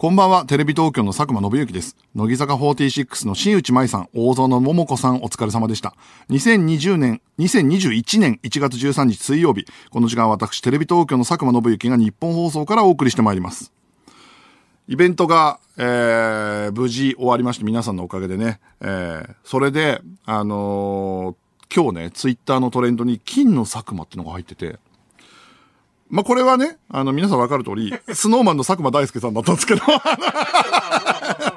[0.00, 1.94] こんばんは、テレビ東京の佐久間信之です。
[2.14, 5.94] 乃木坂46の新内舞さん、大園桃子さん、お疲れ様でした。
[6.30, 13.74] 2020年、2021年1月13日水曜日、この時間は私、テレビ東京の佐久間信之が日本放送からお送りしてまいります。
[14.88, 21.34] イベントが、えー、無事終わりまして、皆さんのおかげでね、えー、それで、あのー
[21.72, 24.80] 今日ね、ツイッターのトレンドに金の佐久間ってのが入ってて、
[26.10, 29.82] まあ、これはね、あの、皆さんわかる通り、 スノーマンの佐久間大介さんだったんですけど、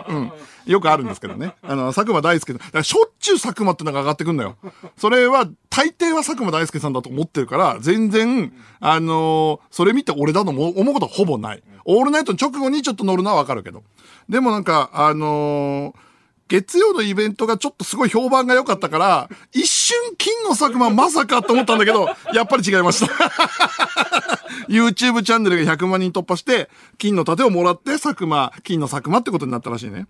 [0.10, 0.32] うん。
[0.66, 1.56] よくあるんですけどね。
[1.64, 2.60] あの、佐久間大介さん。
[2.60, 4.56] だからしょっちゅう佐久間ってのが上がってくんのよ。
[4.98, 11.64] それは、大抵は佐久間大介さんだと思ってるから、全然、あのーそれ見て俺だとも思うことはほぼない。
[11.86, 13.82] オールナイトの直後にちょっと乗るのはわかるけど。
[14.30, 16.14] でもなんか、あのー
[16.50, 24.43] 月曜のイベントがちょっとすごい評判が良かったから、一瞬金の佐久間まさかと思ったんだけど、やっぱり違いました。
[24.68, 30.08] YouTube チャンネルが100万人突破して、金の盾をもらって佐久間、金の佐久間ってことになったらしいね。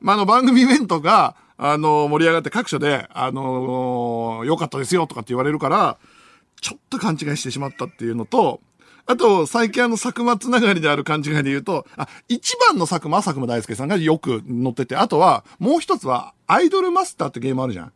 [0.00, 5.98] まあ、あの番組イベントが、あの、盛り上がって各所で、あの良かったですよとかって言われるから、
[6.60, 8.60] ちょっと勘違いしてしまったっていうのと、
[9.06, 17.92] あと、最近あの、佐久間つながりである勘違いで言うと、あ、一番の佐久間は佐久間大介さんがよく乗ってて、あとは、もう一つは、アイドルマスターってゲームあるじゃん。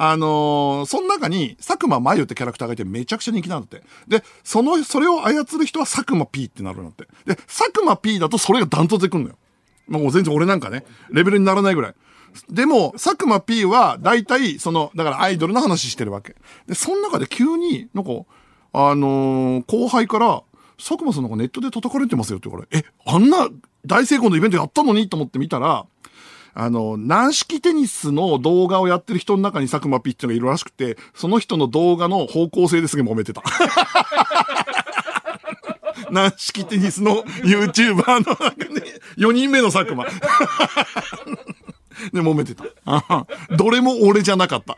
[0.00, 3.82] あのーその中に、佐久間真由ってキャラクターがいてめちゃくちゃ人気なんだって。
[4.06, 7.08] で、その、それを操る人は佐久間 P ってなるんだって。
[7.26, 9.36] で、佐久間 P だとそれがダントツで来んのよ。
[9.88, 11.94] もう全然俺なんかね、レベルにならないぐらい。
[12.48, 16.36] でも、佐久間 P は、大体、その、だからアイドルの話してるわけ。
[16.68, 18.10] で、その中で急に、なんか、
[18.72, 20.42] あのー後輩から、
[20.76, 23.48] 佐久間さんなんかネットで叩かれてますよって言うから、え、あんな
[23.84, 25.86] 大成功のイベントやったのにと思って見たら、
[26.60, 33.44] あの、軟式テニスの動画をやってる人の中に佐久間いうのがいるらしくて、その人の動画の方向性ですげえ揉めてた。
[36.10, 38.34] 軟式テニスの YouTuber の中
[38.74, 40.06] で、4人目の佐久間。
[42.12, 42.64] で、揉めてた。
[43.56, 44.74] どれも俺じゃなかった。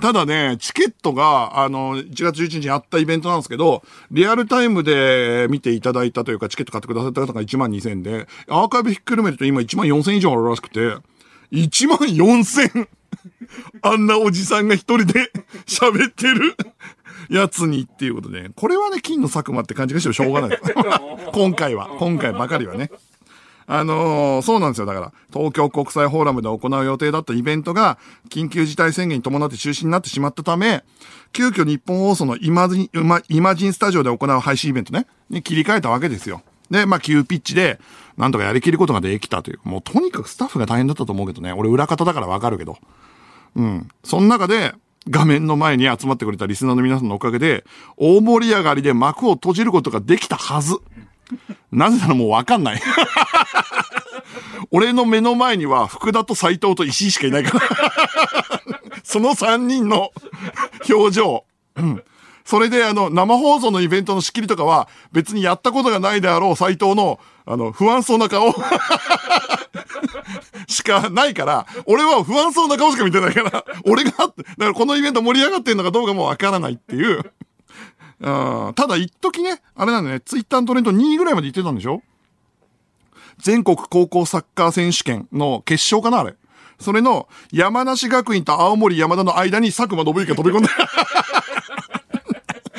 [0.00, 10.80] ただね、チケットが、あの、1月11日にあったイベントなんですけど、リアルタイムで見ていただいたというか、チケット買ってくださった方が1万2000で、アーカイブひっくるめると今1万4000以上あるらしくて、
[11.50, 12.88] 1万 4000!
[13.82, 15.30] あんなおじさんが一人で
[15.66, 16.56] 喋ってる
[17.30, 20.58] やつにっていうことで、これはね、金の佐久間って感じがしてもしょうがない。
[21.32, 22.90] 今回は、今回ばかりはね。
[23.68, 24.86] あのーそうなんですよ。
[24.86, 30.84] だから、東京国際フォーラムで行う予定だったイベントが、緊急事態宣言に伴って中止になってしまったため、
[31.32, 32.90] 急遽日本放送のイマジン、
[33.28, 36.42] イマジンスタジオで行う配信イベントね、に切り替えたわけですよ。
[36.70, 37.80] で、まあ、急ピッチで、
[38.16, 39.60] なんとかやりきることができたという。
[39.64, 41.52] もう、とにかくスタッフが大変だったと思うけどね。
[41.52, 42.78] 俺、裏方だからわかるけど。
[43.56, 43.88] うん。
[44.04, 44.74] その中で、
[45.08, 47.64] 画面の前に集まってくれたリスナーの皆さんのおかげで、
[47.96, 50.76] 大盛り上がりで幕を閉じることができたはず。
[51.72, 52.82] なぜならもうわかんない。
[54.70, 57.68] 俺の目の前には福田と斎藤と石井しかいないから。
[59.04, 60.10] その3人の
[60.88, 61.44] 表情。
[61.76, 62.02] うん。
[62.44, 68.54] それであの、生放送のイベントの仕切りとかは、別にやったことがないであろう斎藤の、あの、不安そうな顔
[70.68, 77.32] しかないから、俺は不安そうな顔しか見てないから、俺が、だからこのイベント盛り上がってるのかどうかもわからないっていう。
[78.20, 82.02] うんただ、一時ね、あれなんだね、ツイッターのトレンド2位ぐらいまで行ってたんでしょ？
[83.38, 86.34] 全国高校サッカー選手権の決勝かなあれ。
[86.80, 90.70] それの山梨学院と青森山田の間に佐久間信之が飛び込んだ。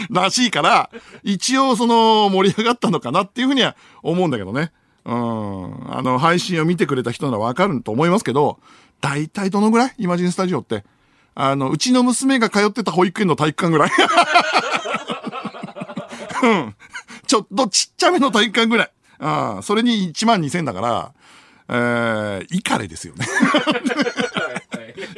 [0.10, 0.90] らしいから、
[1.24, 4.72] 一応その盛り上がったのかなっていうふうには思うんだけどね。
[5.06, 5.96] うん。
[5.96, 8.60] あの、配信を見てくれた人ならわかると思いますけど、
[9.02, 9.94] 大体どのぐらい？
[10.00, 10.84] イマジンスタジオって。
[11.36, 13.92] あの、うちの娘が通ってた保育園の体育館ぐらい。
[16.44, 16.76] うん。
[17.26, 18.92] ちょっとちっちゃめの体育館ぐらい。
[19.20, 21.14] ああ、それに1万2000だから、
[21.70, 23.26] えー、イカレですよね。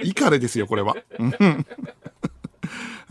[0.03, 0.95] イカレですよ、これは。
[1.17, 1.65] うん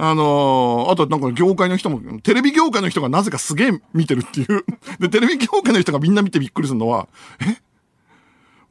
[0.01, 4.65] あのーあとなんか業界の人も、テレビ業界の人がなぜかすげえ見てるっていう。
[5.01, 7.09] で、テレビ業界の人がみんな見てびっくりするのは、
[7.41, 7.61] え？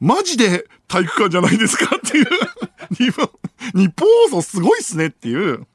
[0.00, 2.26] マジで体育館じゃないですかっていう。
[2.94, 3.28] 日本、
[3.74, 5.66] 日本放送すごいっすねっていう。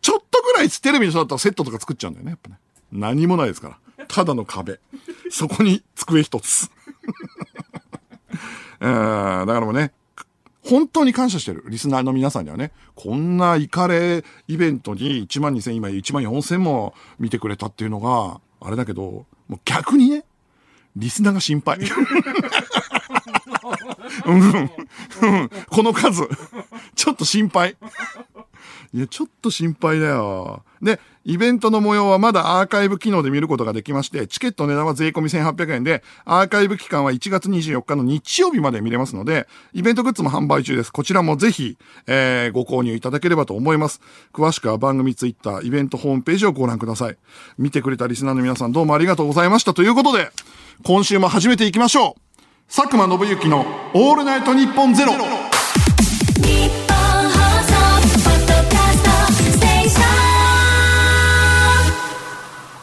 [0.00, 2.58] ちょっとぐらいテレビの人だったらセットとか作っちゃうんだよね、やっぱね。
[2.92, 4.06] 何もないですから。
[4.06, 4.78] ただの壁。
[5.30, 6.70] そこに机一つ。
[8.80, 9.92] えーだからもうね、
[10.62, 11.64] 本当に感謝してる。
[11.68, 20.24] リスナーの皆さんにはね、こんなイカレイベントに1万2000、今1万4000も見てくれたっていうのが、あれだけど、もう逆にね、
[20.94, 21.78] リスナーが心配。
[25.70, 26.28] この数、
[26.94, 27.76] ちょっと心配。
[28.92, 30.64] いや、ちょっと心配だよ。
[30.82, 40.90] で、イベントの模様はまだアーカイブ機能で見ることができまして、チケットの値段は税込み1800円で、アーカイブ期間は1月24日の日曜日まで見れますので、イベントグッズも販売中です。
[40.90, 41.76] こちらもぜひ、
[42.06, 44.00] えー、ご購入いただければと思います。
[44.32, 47.18] 詳しくは番組ツイッター、イベントホームページをご覧ください。
[47.58, 49.74] 見てくれたリスナーの皆さんどうもありがとうございました。
[49.74, 50.30] ということで、
[50.82, 52.72] 今週も始めていきましょう。
[52.74, 55.12] 佐久間信之のオールナイトニッポンゼロ。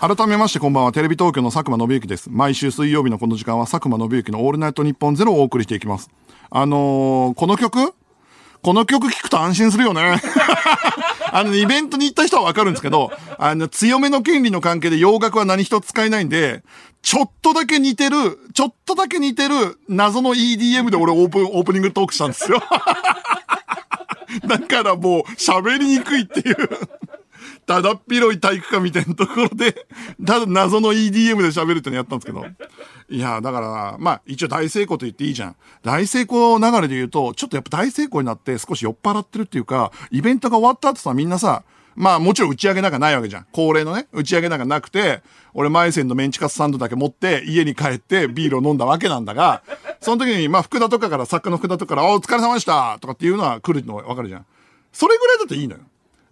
[0.02, 2.30] 改めましてこんばんは、テレビ東京の佐久間信之です。
[2.30, 6.12] 毎週水曜日のこの時間は佐久間信之のオールナイトニッポンゼロをお送りしていきます。
[6.50, 7.94] あのー、この曲
[8.62, 10.22] この曲聴くと安心するよね。
[11.32, 16.64] あの、イベントに行った人はわかるんですけど、あの、強めの権利の関係で洋楽は何一つ使えないんで、
[17.02, 22.62] ちょっとだけ似てる、ちょっとだけ似てる謎の EDM で俺オープン、オープニングトークしたんですよ。
[24.46, 26.58] だからもう喋りにくいっていう。
[27.66, 29.88] ただっ広い体育館みたいなところで、
[30.26, 32.46] ただ謎の EDM で喋るってのやったんですけど。
[33.10, 35.56] いや、だから、まあ、一応大成功と言っていいじゃん。
[35.84, 41.64] 大成功流れで言うと、ちょっとやっぱ大成功になって少し酔っ払ってるっていうか、イベントが終わった後さ、みんなさ、
[41.96, 43.46] まあもちろん打ち上げなんかないわけじゃん。
[43.54, 45.22] 恒例のね、打ち上げなんかなくて、
[45.54, 49.64] 俺マイセンのメンチカツサンドだけ持って家に帰ってビールを飲んだわけなんだが、
[50.02, 54.46] その時にまあ福田とかから作家の福田とかから、お疲れ様でしたとかっていうのは来るのわかるじゃん。
[54.92, 55.82] それぐらいだといいのよ。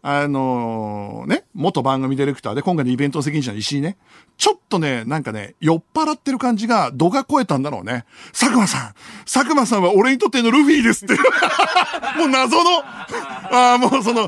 [0.05, 3.95] あのー、ね、元番組ディレクターで今回のイベント責任者の石井ね、
[4.37, 8.03] ちょっとね、なんかね、酔っ払ってる感じが度が超えたんだろうね。
[8.33, 8.93] 佐久間さん。
[9.23, 11.13] 佐久間さんは俺にとってのルフィですって。
[12.19, 14.27] もう謎の、ああ、もうその、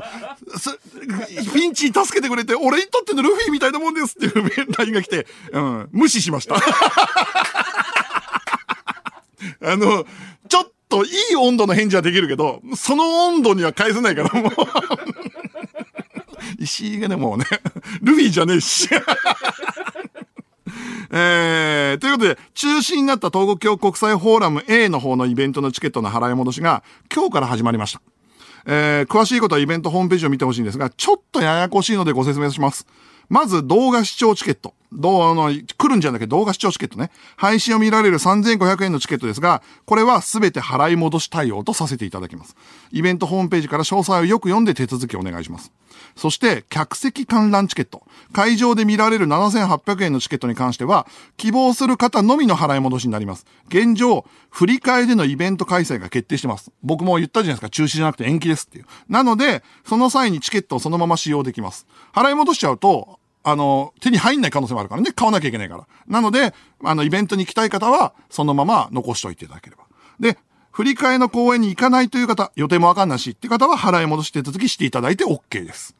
[1.52, 6.56] ピンチに助けてくれて、俺にとってのルフィみたいなもんですっていう LINE が来て、うん、無視しました。
[9.62, 10.06] あの、
[10.48, 14.52] ちょっといい温度の返事はできるけど、その温度には返せないから、もう。
[16.58, 17.44] 石井がね、もうね、
[18.02, 18.88] ルフィじゃねえし。
[21.10, 26.82] えー、ということで、中止になった東京国際フォーラム A の方のイベントのチケットの払い戻しが
[27.14, 28.02] 今日から始まりました。
[28.66, 32.86] えー、詳しいことはイベントホームページを見てほしいんですが、ちょっとややこしいのでご説明します。
[33.28, 34.74] まず動画視聴チケット。
[34.92, 37.10] どうの、来るんじゃなくて動画視聴チケットね。
[37.36, 42.56] 配信を見られる3500円のチケットですが、これはすべて払い戻し対応とさせていただきます。
[42.92, 45.72] イベントホームページから詳細をよく読んで手続きをお願いします。
[46.16, 48.02] そして、客席観覧チケット。
[48.32, 53.46] 会場で見られる7800円のチケットに関しては、希望する方のみの払い戻しになります。
[53.68, 56.72] 現状、振り替えでのイベント開催が決定してます。
[56.82, 57.70] 僕も言ったじゃないですか。
[57.70, 58.86] 中止じゃなくて延期ですっていう。
[59.08, 61.86] なので、その際にチケットをそのまま使用できます。
[62.14, 65.12] 払い戻しちゃうと、あの、手に入んない可能性もあるからね。
[65.12, 65.86] 買わなきゃいけないから。
[66.08, 69.84] なので、あの、イベントに行きたい方は、そのまま残しておいていただければ。
[70.18, 70.38] で、
[70.72, 75.94] 振り替えの公演に行かないという方、予定もわかんないしって方は払い戻し手続きしていただいて OK です。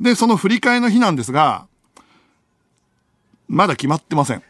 [0.00, 1.66] で、その振り替えの日なんですが、
[3.48, 4.42] まだ決まってません。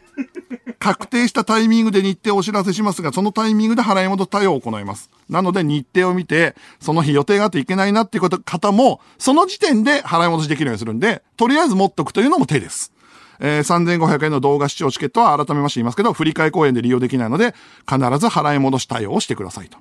[0.79, 5.09] 確定したタイミングで日程をお知らせしますが、そのタイミングで払い戻し対応を行います。
[5.29, 12.93] なので日程を見て、その日予定があっていけないなっていう方も、その時点で払い戻しできるようにするんで、とりあえず持っとくというのも手です。
[13.41, 17.55] えー、3500円の動画視聴チケットは改めまして言いますけど、振り替え公演で利用できないので、
[17.87, 19.77] 必ず払い戻し対応をしてくださいと。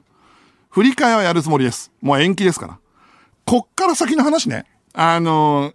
[0.71, 1.91] 振り替えはやるつもりです。
[2.01, 2.79] もう延期ですから。
[3.45, 4.67] こっから先の話ね。
[5.01, 5.75] あの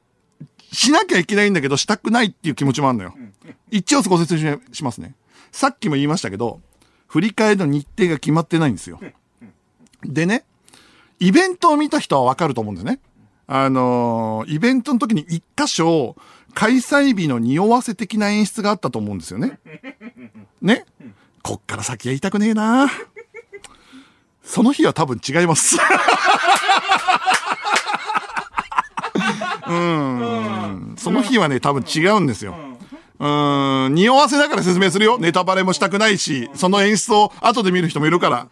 [0.72, 3.16] ー、しなきゃいけないんだけど、したくないっていう気持ちもあるのよ。
[3.72, 5.16] 一応ご説明しますね。
[5.54, 6.60] さっきも言いましたけど、
[7.08, 9.00] 振り替えの日程が決まってないんですよ。
[10.04, 10.44] でね、
[11.22, 13.00] イベントを見た人はわかると思うんですね。
[13.48, 16.18] あのー、イベントの時に一箇所、
[16.54, 19.58] 開催日の匂わせ的な演出があったと思うんですよね。
[20.62, 20.86] ね？
[21.42, 22.92] こっから先は言いたくねえな
[24.44, 25.78] その日は多分違います。
[29.74, 30.96] うん。
[30.98, 32.56] その日はね、多分違うんですよ。
[33.20, 35.18] うん、匂わせながら説明するよ。
[35.18, 38.48] ネタバレもしたくないし、その演出を後で見る人もいるから。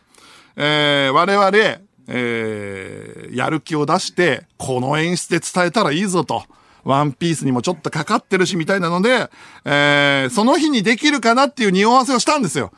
[0.55, 6.43] えー、我々、えー、やる気を出して、この演出で伝えたらいいぞと。
[6.83, 9.29] ワンピースにもちょっとかかってるし、みたいなので、
[9.65, 12.71] えー、その日にできるかなっていう匂わせをしたんですよ。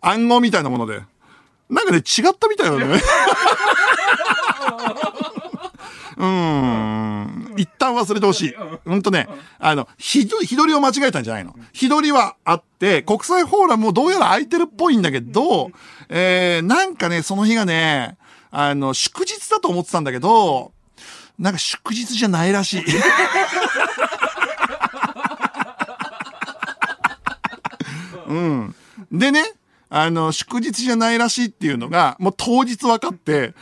[0.00, 1.00] 暗号みたいなもので。
[1.70, 3.00] なんかね、違ったみたいなのね。
[6.20, 7.54] うん。
[7.56, 8.54] 一旦忘れてほしい。
[8.84, 9.26] うんとね、
[9.58, 11.56] あの、ひど、日取りを間違えたんじゃないの。
[11.72, 15.70] 日取りはあって、国際フォーラムもどうやら空いてるっぽいんだけど、
[16.10, 18.18] えー、なんかね、その日がね、
[18.50, 20.72] あの、祝日だと思ってたんだけど、
[21.38, 22.84] なんか祝日じゃないらしい。
[28.28, 28.74] うん。
[29.10, 29.54] でね、
[29.88, 33.54] あの、祝日じゃないらしいっていうのが、もう当日分かって、え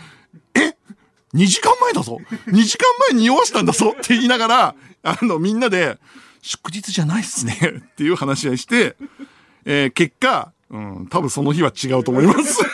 [1.35, 5.99] 2時間前だぞ !2 時間前に匂わしたんだぞって言いながら、あの、みんなで、
[6.43, 8.97] 祝日じゃないっすねっていう話し合いして、
[9.65, 12.63] えー、結果、うん、多分その日は違うと思います。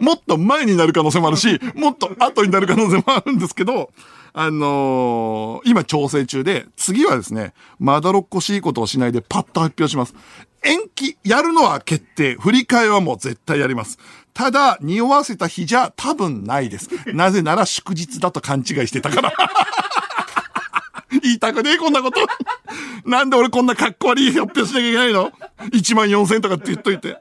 [0.00, 3.90] もっと前になる可能性もあるし、もっと後になる可能性もあるんですけど、
[4.32, 10.14] あのー、今調整中で、次はですね、まだろっこしいことをしないでパッと発表します。
[10.62, 12.36] 延期、やるのは決定。
[12.36, 13.98] 振り替えはもう絶対やります。
[14.34, 16.88] ただ、匂わせた日じゃ多分ないです。
[17.12, 19.32] なぜなら祝日だと勘違いしてたから。
[21.22, 22.20] 言いたくねえ、こんなこと。
[23.04, 25.32] なんで俺こんなかっこ悪い発表しなきゃいけないの
[25.72, 27.18] ?1 万4000とかって言っといて。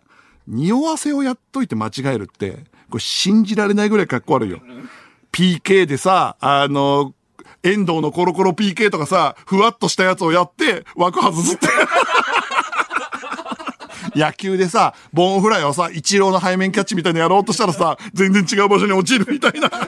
[0.48, 4.62] 匂わせをやっといて間違えるって、これ信じられないぐらいかっこ悪いよ。
[5.32, 7.14] PK でさ、あの、
[7.64, 11.68] 遠藤のコロコロ PK とかさ、ふわっとしたやつをやって、枠外すって。
[14.18, 19.70] 野球でさ、ボーンフライをさ、一郎の背面キャッチみたいにやろうとしたらさ、全然違う場所に落ちるみたいな。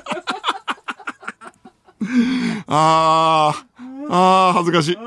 [2.68, 3.56] あー、
[4.10, 4.98] あー、恥ずかしい。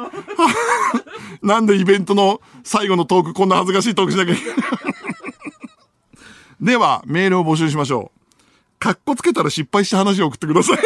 [1.46, 4.56] なんでイベントの最後のトーク、こんな恥ずかしいトークしなきゃいけない。
[6.60, 8.18] では、メールを募集しましょう。
[8.78, 10.78] かっこつけたら失敗した話を送ってください。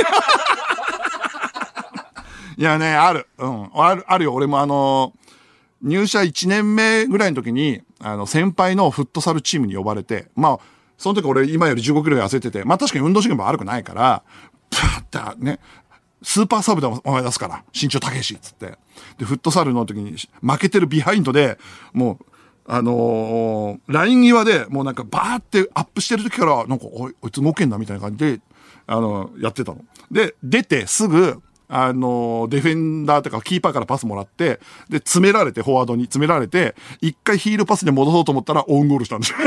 [2.59, 3.29] いやね、ある。
[3.39, 3.71] うん。
[3.75, 4.33] ある、あるよ。
[4.33, 5.13] 俺もあの
[5.83, 10.59] 入社1年目ぐらいの時に、あの、先輩のフットサルチームに呼ばれて、まあ、
[10.99, 14.23] その時俺今より15キロ痩せてて、まあ確かに運動神経も悪くないから、
[14.71, 15.61] パーってね、
[16.23, 18.79] スーパーサブでお前出すから、身長高いし、つって。
[19.19, 21.59] で、フットサルの時に負けてるビハインドで、
[21.93, 22.27] もう、
[22.69, 28.41] あのー、ライン際でもうなんかバーってアップしてる時から、なんか、おい、こいつ動けんなみたいな感じで、
[28.87, 29.85] あのー、やってたの。
[30.11, 39.39] で、出てすぐ、あの、ディフェンダーとかキーパーからパスもらって、で、詰められて、フォワードに詰められて、一回ヒールパスで戻そうと思ったらオウンゴールしたんですよ。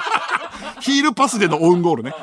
[0.80, 2.14] ヒールパスでのオウンゴールね。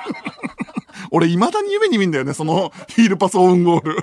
[1.10, 3.96] 俺未だに夢に見んだよね、そのヒールパスオウンゴール。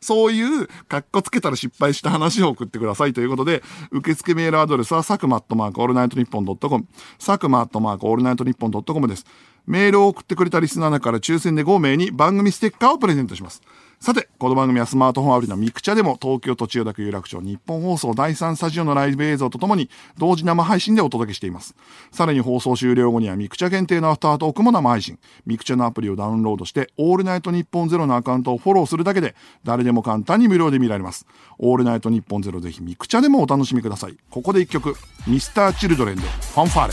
[0.00, 6.86] そういう、かっこつけたら失敗した話を送ってくださいということで、受付メールアドレスは、サクマアットマークオールナイトニッポンドットコム、
[7.18, 9.26] サクマアットマークオールナイトニッポンドットコムです。
[9.66, 13.62] メールを送ってくれたリスナーから抽選で5名に番組ステッカーをプレゼントします。
[13.98, 19.88] さて、この番組はスマートフォンアプリのミクチャでも東京都千代田区有楽町ニッポン放送第3スタジオのライブ映像とともに
[20.18, 21.74] 同時生配信でお届けしています。
[22.12, 25.18] さらに放送終了後にはミクチャ限定のアフタートークも生配信。
[25.46, 29.34] ミクチャのアプリをダウンロードしてオールナイトニッポンゼロのアカウントをフォローするだけで
[29.64, 31.26] 誰でも簡単に無料で見られます。
[31.58, 34.16] オールナイトニッポンゼロぜひミクチャでもお楽しみください。
[34.30, 34.94] ここで一曲、
[35.26, 36.88] Mr.Children でファンファー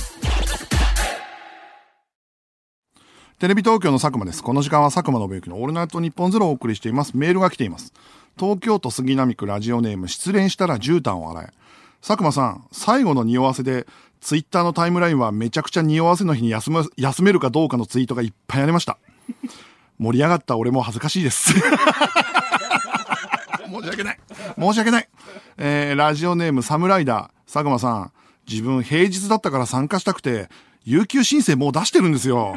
[0.70, 0.73] レ。
[3.44, 4.42] テレビ東京の佐久間です。
[4.42, 7.18] この時間は佐久間宣行のオールナイトニッポンゼロをお送りしています。
[7.18, 7.92] メールが来ています。
[8.40, 11.52] 東京都杉並区ラジオネーム失恋したら絨毯を洗え。
[12.00, 13.86] 佐久間さん、最後の匂わせで、
[14.22, 18.98] ツイッターのタイムラインはめちゃくちゃ匂わせの日に休む、休めるかどうかのツイートがいっぱいありました。
[20.00, 21.52] 盛り上がった俺も恥ずかしいです。
[21.60, 21.64] 申し
[23.90, 24.20] 訳ない。
[24.58, 25.10] 申し訳ない。
[25.58, 28.14] えー、ラジオネームサムライダー、佐久間さん、
[28.50, 30.48] 自分平日だったから参加したくて、
[30.86, 32.56] 有給申請もう出してるんですよ。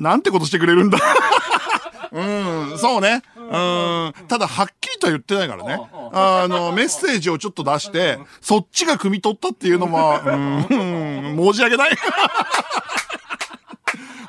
[0.00, 0.98] なんてことしてくれるんだ
[2.10, 2.20] う
[2.74, 3.22] ん、そうね。
[3.36, 4.12] うん。
[4.26, 5.80] ただ、はっきりとは言ってないからね。
[6.12, 11.90] あの、メッセージをちょっと出して、そっちが汲み取ったっていうのも、うん、申し訳ない。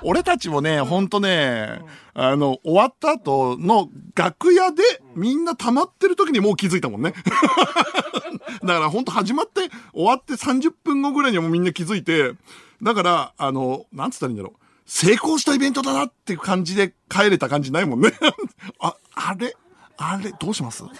[0.03, 1.81] 俺たちもね、ほんとね、
[2.13, 4.83] あの、終わった後の楽屋で
[5.15, 7.13] みんな溜まってる時にもう気づいたもんね。
[8.63, 12.33] だからほんと始まって終わって30分後ぐらいにはもうみんな気づいて、
[12.81, 14.61] だから、あの、なんつったらいいんだろう。
[14.93, 18.12] 成功したイベントだなっていう感じで帰れた感じないもんね。
[18.81, 19.55] あ、あれ？
[19.98, 20.33] あれ？
[20.38, 20.83] どうします？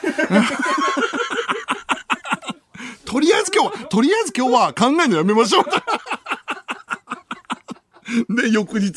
[3.06, 5.66] とりあえず今日は、とりあえず今日は考えるのやめましょう。
[8.42, 8.94] で、翌日、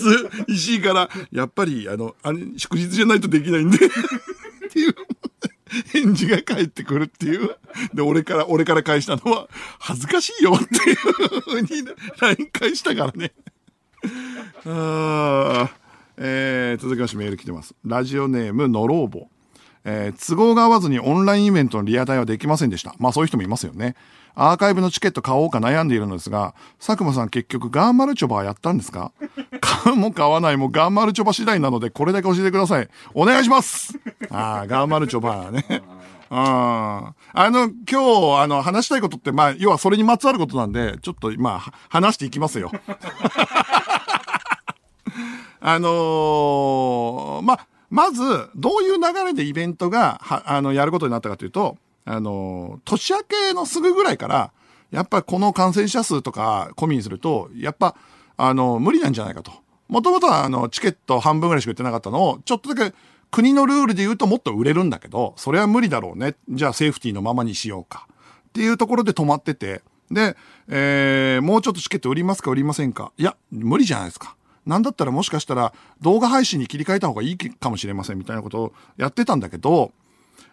[0.47, 3.89] 石井から、やっぱり、あの、あれ、祝日じゃないとできないんでっ
[4.71, 4.95] ていう、
[5.93, 7.57] 返事が返ってくるっていう。
[7.93, 9.49] で、俺から、俺から返したのは、
[9.81, 11.69] 恥ずかしいよっていうふうに、
[12.21, 13.33] LINE 返したからね。
[14.67, 15.71] あ
[16.17, 17.75] えー、続きましてメール来てます。
[17.85, 19.27] ラジオネーム、ノローボ。
[19.87, 22.95] えー、都合が合わずにオンラインイベントのリアタイはできませんでした。
[22.99, 23.97] まあそういう人もいますよね。
[24.35, 26.55] アーカイブのチケット買おうか悩んでいるのですが、
[26.85, 29.13] 佐久間さん結局ガーマルチョバーやったんですか？
[29.61, 32.89] 買うも買わないもガーマルチョバ次第なのでこれだけ教えてください。
[33.13, 33.99] お願いします
[34.31, 35.83] ああ、ガーマルチョバーね。
[36.31, 42.73] ああの、今日、あの、話したいことって、まあ、要はそれにまつわることなんで、ちょっと、まあ、話していきますよ。
[45.61, 47.59] あのー、ま、
[47.91, 48.23] まず、
[48.57, 54.53] どういう流れでイベントが、は、あの、やることになったかというと、あのー、年明けのすぐぐらいから、
[54.91, 57.97] やっぱこの感染者数とか込みにすると、やっぱ、
[58.37, 59.53] あの、無理なんじゃないかと。
[59.89, 62.97] もともとはあの、チケット半分ぐらいしか売ってなかったのを、ちょっとだけ
[63.31, 66.37] 国のルールで言うともっと売れるんだけど、それは無理だろうね。
[66.49, 68.07] じゃあセーフティーのままにしようか。
[68.49, 70.37] っていうところで止まってて、で、
[70.69, 74.37] えー、もうちょっとチケット売りますか売りませんかいや、無理じゃないですか。
[74.67, 79.93] なんだったらもしかしたら動画配信に切り替えた方がいいかもしれませんみたいなことをやってたんだけど、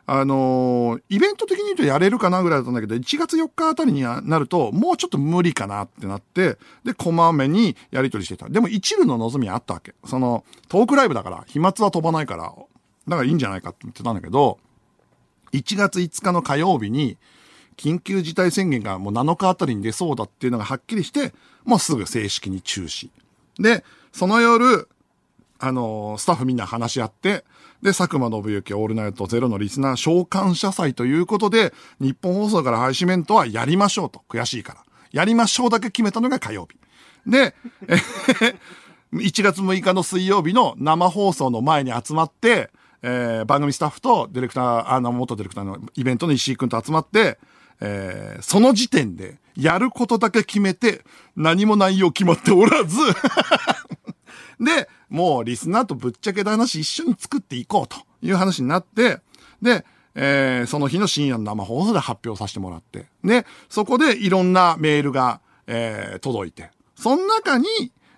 [0.06, 8.50] あのー、イベント的に言うとやれるかなぐらいだったんだけど、1月4日あたりになると、もうちょっと無理かなってなって、で、こまめにやり取りしてた。
[8.50, 9.94] でも一縷の望みあったわけ。
[10.06, 12.44] その、トークライブだから、飛沫は飛ばないから、
[13.08, 14.60] だからいいんじゃないかって言ってたんだけど、
[15.54, 17.18] 1月5日の火曜日に、
[17.78, 23.10] 緊急事態宣言がもう7日あたりに出そうだっていうのがはっきりして、もうすぐ正式に中止。
[23.60, 24.88] で、その夜、
[25.60, 27.46] あのー、スタッフみんな話し合って、
[27.82, 34.24] で、佐久間信之オールナイトゼロのリスナー召喚者祭ということで、日本放送から配信メントはやりましょうと。
[34.30, 34.84] 悔しいから。
[35.12, 36.78] やりましょうだけ決めたのが火曜日。
[37.30, 37.56] で、
[39.14, 42.70] 1月6日の水曜日の生放送の前に集まって、
[43.04, 47.40] えー、番組スタッフとディレクター、あの、元ディレクターのイベントの石井くんと集まって、
[47.80, 51.04] えー、その時点で、やることだけ決めて、
[51.36, 52.98] 何も内容決まっておらず
[54.62, 59.20] で、もうリスナーとぶっちゃけた話一緒に作っていこうという話になって、
[59.62, 67.68] で、えー、その日の深夜の生放送で発表させてもらって、で、そこでいろんなメールが、えー、届いて、その中に、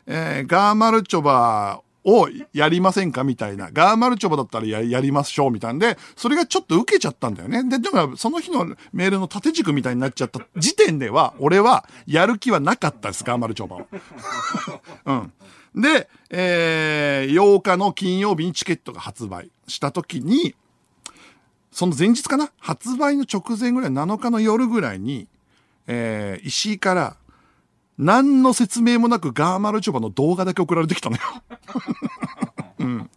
[0.06, 3.70] えー、ガーマルチョバをやりませんかみたいな。
[3.72, 7.64] ガーマルチョバだったらややりましょうみたいなんで、それがちょっと受けちゃったんだよね。
[7.64, 13.88] で、だからその日のメールの縦軸みたいになっちゃった時点では、俺はやる気はなかったです、ガーマルチョバを。
[15.06, 15.34] うん。
[15.76, 20.56] で、えー、8日の金曜日にチケットが発売した時に、
[21.72, 22.52] その前日かな？
[22.60, 25.28] 発売の直前ぐらい、7日の夜ぐらいに、
[25.88, 27.18] えー、石井から、
[27.98, 31.22] 何の説明もなくガーマルチョバの動画だけ送られてきたのよ
[32.80, 33.10] うん。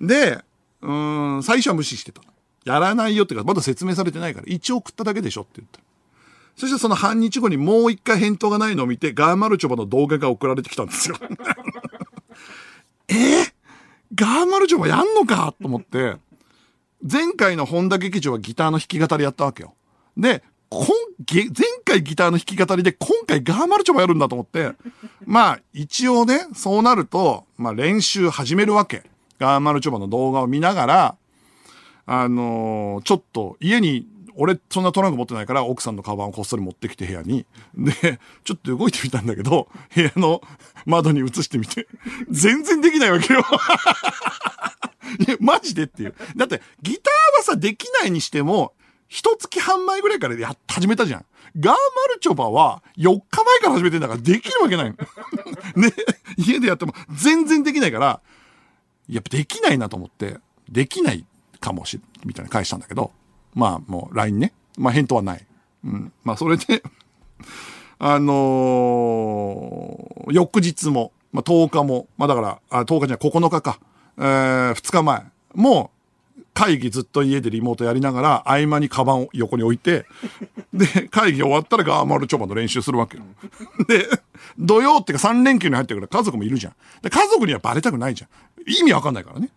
[0.00, 0.42] で、
[0.80, 2.22] うん、最初は無視してた。
[2.64, 5.80] やらないよってか、まだ説明されてないから、一応送っただけでしょって言った。
[6.56, 11.16] そしてその半日後にもう一回返答がないのを見て、ガーマルチョバの動画が送られてきたんですよ
[13.12, 13.52] えー、
[14.14, 16.16] ガーマルチョバやんのかと思って、
[17.02, 19.74] 前回の本田劇場はギターの弾き語りやったわけよ。
[20.16, 20.86] で、今、
[21.28, 21.48] 前
[21.84, 24.72] 回ギターの弾き語りで今回ガーマルチョバやるんだと思って、
[25.26, 29.02] まあ一応ね、そうなると、まあ練習始めるわけ。
[29.38, 31.16] ガーマルチョバの動画を見ながら、
[32.06, 37.46] あのー、ちょっと家に、俺そんなトランク持ってないから奥さんのカバンをこっそり持ってきて部屋に。
[37.76, 40.42] で、ちょっと動いてみたんだけど、部屋の
[40.86, 41.86] 窓に映してみて、
[42.30, 43.44] 全然できないわけよ。
[45.26, 46.14] いや、マジでっていう。
[46.36, 48.74] だって、ギターはさ、できないにしても、
[49.08, 51.26] 一月半前ぐらいからや、始めたじゃん。
[51.58, 54.96] ガーマルチョバは4日前から始めてんだからできるわけないの。
[55.76, 55.92] ね、
[56.38, 58.20] 家でやっても全然できないから、
[59.08, 60.38] やっぱできないなと思って、
[60.70, 61.26] できない
[61.60, 63.12] かもしれ、みたいな返したんだけど、
[63.54, 64.52] まあもう LINE ね。
[64.78, 65.46] まあ返答はない。
[65.84, 66.12] うん。
[66.24, 66.82] まあそれで
[67.98, 73.78] あのー、翌日も、まあ10日も、まあだから、あ10日じゃない、9日か。
[74.18, 75.90] えー、2日前も、
[76.54, 80.06] 会議ずっと家でリモートやりながら、合間にカバンを横に置いて、
[80.72, 83.24] で、会議終わったらガーマルチョバの練習するわけよ。
[83.88, 84.06] で、
[84.58, 86.74] 土曜っていうか3連休に入ってるから家族もいるじゃん。
[87.02, 88.70] で、家族にはバレたくないじゃん。
[88.70, 89.48] 意味わかんないからね。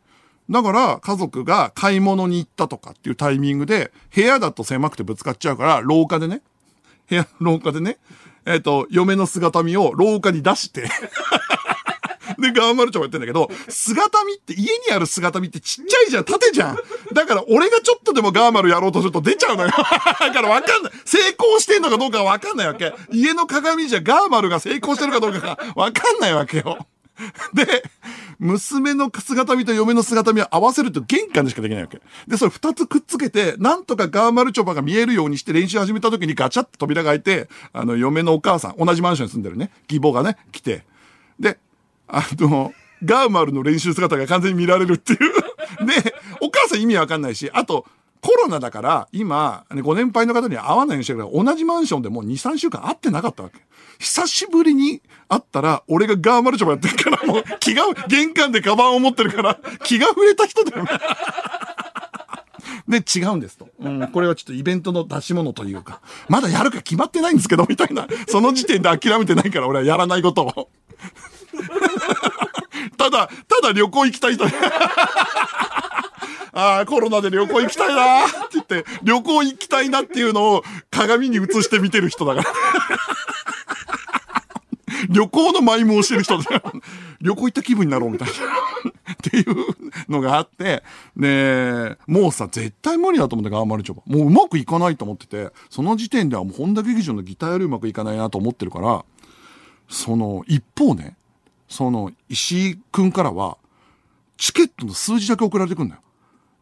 [0.50, 6.42] だから、家族が買い物に行ったとかっていうタイミングで、部屋だと狭くてぶつかっちゃうから、廊下でね、
[7.10, 7.98] 部屋廊下でね、
[8.46, 10.90] えっ、ー、と、嫁の姿見を廊下に出して
[12.38, 16.78] で、ガーマルチョもやってんだけど、姿見って、家にある姿見ってちっちゃいじゃん、縦じゃん。
[17.14, 19.70] だから俺がちょっとでもガーマルやろうとすると出ちゃうのよ。
[20.20, 20.92] だからわかんない。
[21.06, 22.94] 成功してんのかどうかわかんないわけ。
[23.12, 26.86] 家の鏡じゃガーマルが成功してるかどうかがわかんないわけよ。
[27.54, 27.84] で、
[28.40, 32.02] 娘の姿見と嫁の姿見を合わせると玄関でしかできないわけ。
[32.28, 40.84] で、それ二つくっつけて、なんとかガーマルチョバが見えるようにして練習始めた時にガチャッと扉が開いて、あの、嫁のお母さん、同じマンションに住んでるね、義母がね、来て、
[41.40, 41.58] で、
[42.08, 42.74] あの、
[43.04, 45.20] ガーマルの練習姿が完全に見られるっていう
[45.86, 47.86] で、お母さん意味わかんないし、あと、
[48.26, 53.60] コロナだから、今、ご年配の方に会わないようにしてるから、同じマンションでもう2、3週間会ってなかったわけ。
[54.00, 60.90] 久しぶりに会ったら、俺がガーマルチョバやってるから、もう気が、玄関でカバンを持ってるから、気が触れた人だよね。
[62.88, 63.68] で、違うんですと。
[63.80, 68.08] うん、これはちょっとイベントの出し物というか、まだやるか決まってないんですけど、みたいな。
[68.28, 70.70] その時点で諦めてないから、俺はやらないことを。
[72.98, 74.46] ただ、ただ旅行行きたい人。
[76.56, 82.50] ああ、コロナで旅行行きたいなって言って、旅行行きたいなっていうのを鏡に映して見てる人だから。
[85.10, 86.64] 旅行のマイムをしてる人だから。
[87.22, 88.34] 旅行行った気分になろうみたいな
[89.14, 89.46] っていう
[90.10, 90.82] のがあって、
[91.18, 94.04] で、もうさ、絶対無理だと思ってガーマルチョバ。
[94.06, 99.04] もううまくいかないと思ってて、その時点ではもう本田劇場のギターよりうまくいかないなと思ってるから、
[99.90, 101.18] その、一方ね、
[101.68, 103.58] その、石井くんからは、
[104.38, 106.02] チケットの数字だけ送られてくんだよ。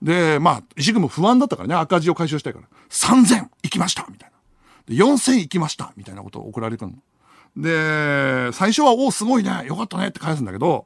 [0.04, 2.68] で、まあ、石組も不安だったからね、赤字を解消したいから。
[2.90, 4.32] 3000行きましたみたい
[4.88, 4.96] な。
[4.96, 8.50] で、4000行きましたみたいなことを送られてくるの。
[8.50, 10.86] で、最初は、おおすごいね、よかったねって返すんだけど、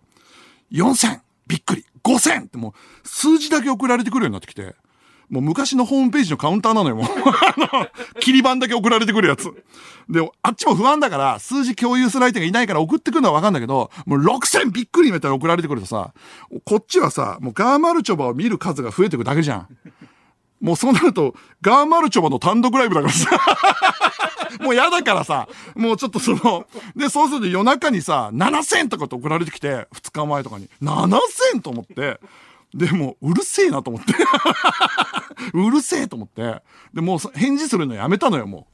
[0.72, 2.44] 4000びっくり !5000!
[2.44, 4.76] ってもう、数字だけ送られてくるようになってきて、
[5.30, 7.06] もう昔のホームページのカウンターなのよ、もう。
[7.10, 7.88] あの、
[8.20, 9.52] 切り板だけ送られてくるやつ。
[10.10, 16.14] で、あっちも不安だから、数字共有する相手がいないから送ってくるのはわかんだけど、もう6000びっくりみたいな送られてくるとさ、
[16.64, 19.68] こっちはさ、もうガーマルチョバを見る数が増えてくだけじゃん。
[20.62, 23.30] もうそうなると、ガーマルチョバの単独ライブだからさ。
[24.62, 32.20] もう嫌だからさ、もうちょっとその、で、そうすると夜中にさ、7000とかって送られてきて、2日前とかに、7000と思って、
[32.78, 34.14] で、もう、うるせえなと思って。
[35.54, 36.62] うるせえと思って。
[36.94, 38.68] で、もう返事するのやめたのよ、も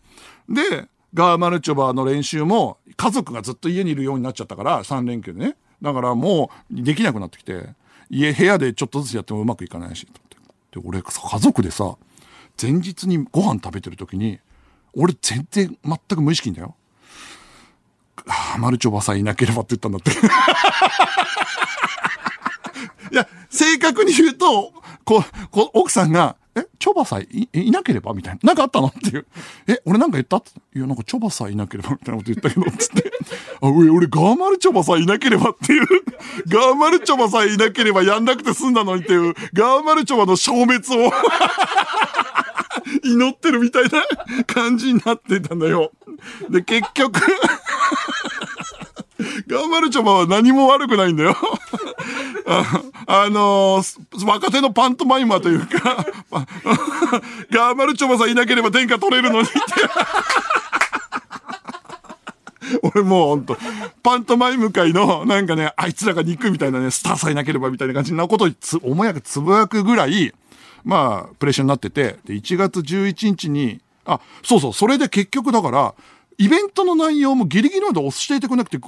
[0.50, 0.54] う。
[0.54, 5.56] で、ガーマルチョバーの練習も、家族がずっと家にいるようになっちゃったから、3連休でね。
[5.82, 7.76] だからもう、できなくなってきて、
[8.10, 10.34] 家、部屋でちょっとずつやってもうまくいかないし、と思って
[10.82, 11.96] で、俺、家族でさ、
[12.62, 14.40] 前日にご飯食べてる時に、
[14.96, 16.76] 俺全然全く無意識んだよ。
[18.28, 20.12] ああ、マルチョバさんいなければって言ったんだって。
[23.14, 24.74] いや、正確に言うと、
[25.06, 28.40] こ、こ、奥さんが、え、チョバさんいいなければみたいな。
[28.44, 29.26] なんかあったのっていう。
[29.68, 30.38] え、俺なんか言った？
[30.38, 33.12] っていや、なんかチョバさんいなければみたいなこと言ったけど、つって。
[33.62, 35.88] あ、俺、俺、ガーマルチョバさんいなければっていう。
[36.48, 41.12] ガーマルチョバさんいなければやんなくて済んだのにっていう、ガーマルチョバの消滅を
[43.04, 45.92] 祈ってるみたいな感じになってたんだよ。
[46.50, 47.20] で、結局
[49.48, 51.36] ガーマルチョバは何も悪くないんだよ。
[53.06, 56.06] あのー、若手のパントマイマーというか、
[57.52, 59.60] ガーマルチョバさんいなければ天下取れるのにって
[62.82, 63.58] 俺もうほんと、
[64.02, 70.34] パントマイム界の、なんかね、あいつらが憎いみたいなね、スターさえなければみたいな感じなことをつ、思いやくつぶやくぐらい、
[70.84, 75.94] まあ、プレッシャーになってて、で、1月11日に、あ、そうそう、それで結局だから、
[76.38, 78.80] イベントの内容もギリギリまで教えてこなくて、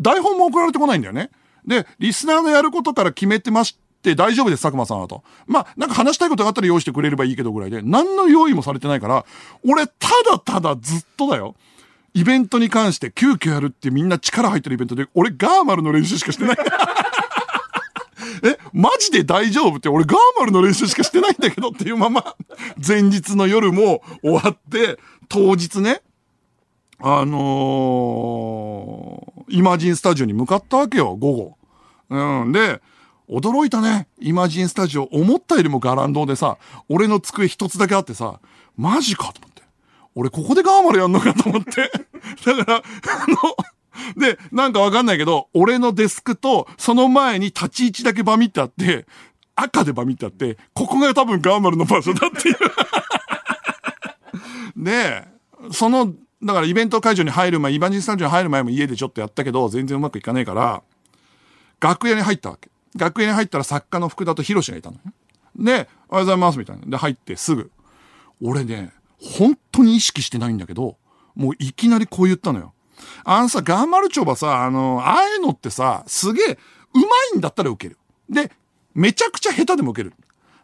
[0.00, 1.30] 台本も送られてこないんだよね。
[1.66, 5.22] で、リスナーのやることから決めてまして、大丈夫です、佐久間さんはと。
[5.46, 9.24] まあ、なんか話したいことがあったら用意してくれればいいけどぐらいで、何の用意もされてないから、
[9.64, 11.54] 俺、ただただずっとだよ。
[12.14, 16.56] イベントに関して急遽やるってみんな力入ってるイベントで、俺ガーマルの練習しかしてない。
[18.44, 22.34] え、マジで大丈夫って俺ガーマルの練習しかしてないんだけどっていうまま、
[22.86, 26.02] 前日の夜も終わって、当日ね、
[27.04, 31.58] あのー、イマジンスタジオに向かったわけよ、午後。
[32.10, 32.52] うん。
[32.52, 32.80] で、
[33.28, 34.06] 驚いたね。
[34.20, 38.38] イマジンスタジオ、思ったよりもガランドでさ、俺の机一つだけあってさ、
[38.76, 39.62] マジかと思って。
[40.14, 41.90] 俺ここでガーマルやんのかと思って。
[42.46, 42.82] だから、あ
[44.16, 49.06] の、で、なんかわかんないけど、俺のデスクと、その前に立ち位置だけバミってあって、
[49.56, 52.56] 赤でバミってあって、ここが多分ガーマルの場所だっていう
[54.84, 55.26] で、
[55.72, 56.12] その、
[56.42, 60.82] だからイベント会場に入る前、イバンジスタジオに入る前も家でちょっとやったけど、全然うまくいかないから、
[61.80, 62.70] 楽屋に入ったわけ。
[62.96, 65.12] 楽屋に入ったら作家の福田とヒロシがいたのね。
[65.56, 66.86] で、おはようございます、みたいな。
[66.86, 67.70] で、入ってすぐ。
[68.42, 70.96] 俺ね、本当に意識してないんだけど、
[71.34, 72.74] もういきなりこう言ったのよ。
[73.24, 76.58] あのさ、ガーマルチョバさ、あの、ああいうのってさ、すげえ、
[76.94, 77.02] うま
[77.34, 77.98] いんだったら受ける。
[78.28, 78.52] で、
[78.94, 80.14] めちゃくちゃ下手でも受ける。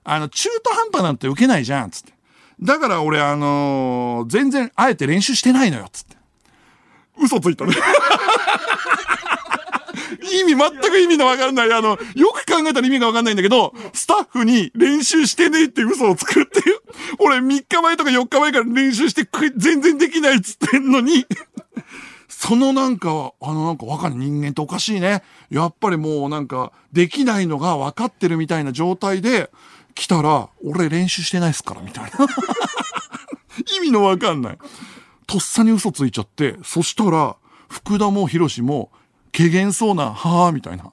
[0.04, 2.12] あの、中途半端なんて受けないじゃん、つって。
[2.60, 6.16] だから俺、あのー、全然、あえて練習してないのよ、つって。
[7.20, 7.74] 嘘ついたね。
[10.32, 11.72] 意味、全く意味のわかんない。
[11.72, 16.78] あの、よく考えたら意味がわかんないんだけど、スタッフに練習してねえって嘘をつくっていう。
[17.20, 21.26] 俺3日前とか4日前から練習して全然できないっつってんのに
[22.28, 25.22] そのなんか、あのなんかわかんない人間っておかしいね。
[25.50, 29.50] やっぱりもうなんか、できないのが分かってるみたいな状態で、
[29.98, 32.10] 来たら、俺練習してないっすから、みたいな。
[33.76, 34.58] 意味のわかんない。
[35.26, 37.34] とっさに嘘ついちゃって、そしたら、
[37.68, 38.92] 福田も広志も、
[39.32, 40.92] けげんそうな、はぁ、みたいな。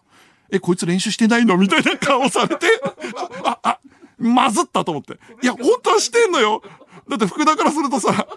[0.52, 1.56] え、こいつ練習してないの？
[1.56, 2.66] みたいな顔されて、
[3.46, 3.80] あ、あ、
[4.18, 5.20] まずったと思って。
[5.44, 6.64] いや、本当はしてんのよ。
[7.08, 8.28] だって福田からするとさ、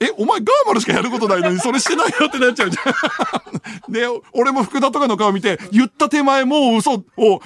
[0.00, 3.92] え、お前ガーマルしかやることないのにそれしてないよってなっちゃうじゃん。
[3.92, 7.40] で、俺も福田とかの顔見て、言った手前もう嘘を、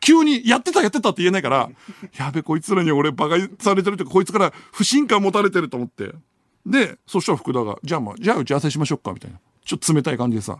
[0.00, 1.70] 急にやってたやってたって言えないから、
[2.18, 6.12] やべ、こいつらに俺馬鹿にされてるとか、こいつから不信感持たれてると思って。
[6.66, 9.38] で、そしたら福田が、じゃあまあ、じゃあ打ち合わせしましょうか、みたいな。
[9.64, 10.58] ちょっと冷たい感じでさ。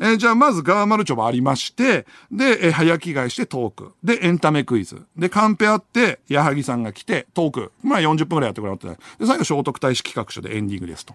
[0.00, 3.92] えーじゃあまずガーマルチョバありまして、で、えー早着替えしてトーク。
[4.04, 5.02] で、エンタメクイズ。
[5.16, 7.72] で、カンペあって、矢作さんが来て、トーク。
[7.82, 11.14] まあ40分くらいやってくれってで、最後聖徳太子企画書でエンディングですと。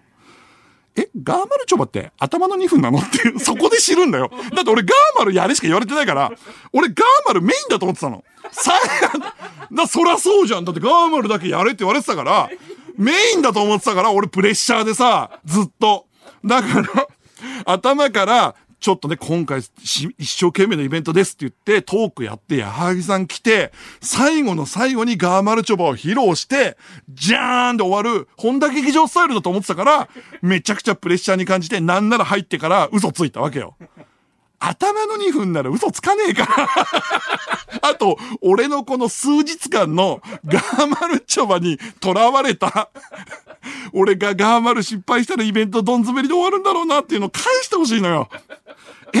[0.96, 2.98] え、ガーマルチョバって頭の2分なの？
[2.98, 4.30] って、 そこで知るんだよ。
[4.54, 6.32] だって俺ガーマルやれしか言われてないから、
[6.72, 8.24] 俺ガーマルメインだと思ってたの。
[8.50, 8.72] さ
[9.72, 10.64] だ、そらそうじゃん。
[10.64, 12.50] だってガーマルだけやれって言われてたから、
[12.96, 16.06] メインだと思ってたから、俺プレッシャーでさ、ずっと。
[16.44, 17.06] だから、
[17.64, 26.78] 頭から、ちょっとね、今回一生懸命のイベントですって言って、トークやって、矢作さん来て、最後の最後にガーマルチョバを披露して、
[27.10, 30.08] じゃーんで終わる、本田劇場スタイルだと思ってたから、
[30.40, 33.76] めちゃくちゃプレッシャーに感じて、なんなら入ってから嘘ついたわけよ。
[34.60, 36.68] 頭の2分なら嘘つかねえから。
[37.90, 42.90] あと、俺のこの数日間のガーマルチョバに囚われた、
[43.92, 48.28] 俺がガーマル失敗したらイベントどん詰めりで終わるんだろうなっていうのを返してほしいのよ。
[49.14, 49.18] え？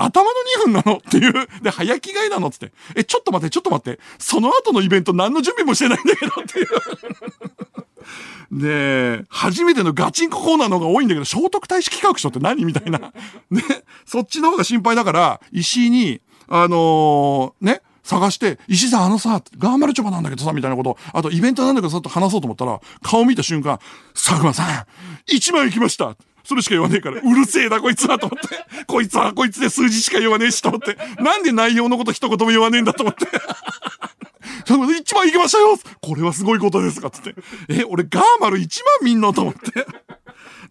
[0.00, 0.30] 頭の
[0.62, 0.98] 2分なの？
[0.98, 1.32] っていう。
[1.60, 2.50] で、早着替えなの？
[2.50, 2.72] つって。
[2.94, 4.00] え、ちょっと待って、ちょっと待って。
[4.18, 6.66] その後のイベント何の準備もしてないんだけどっていう。
[8.50, 13.12] で、初めてのガチンココーナーの方が多いんだけど、聖徳太子企画書って何みたいな。
[13.50, 13.62] ね、
[14.06, 23.78] そっちの方が心配だから、石井に、あのーね、探して、石井さんあのさ、ガーマルチョバなんだけどさ、みたいなこと、あとイベントなんだけどさ、と話そうと思ったら、顔見た瞬間、
[24.14, 24.66] 佐久間さん、
[25.30, 26.16] 1枚行きました
[26.48, 28.84] それしか言わねえから、うるせえな、こいつは、と思って。
[28.86, 30.96] こいつはこいつで数字しか言わねえし、と思って。
[31.22, 33.26] なんで内容のこと一言も言わねえんだと思って。
[34.98, 37.34] 一番行きましたよこれはすごいことですかつって。
[37.68, 38.66] え、俺ガーマル1万
[39.02, 39.72] 見んのと思って。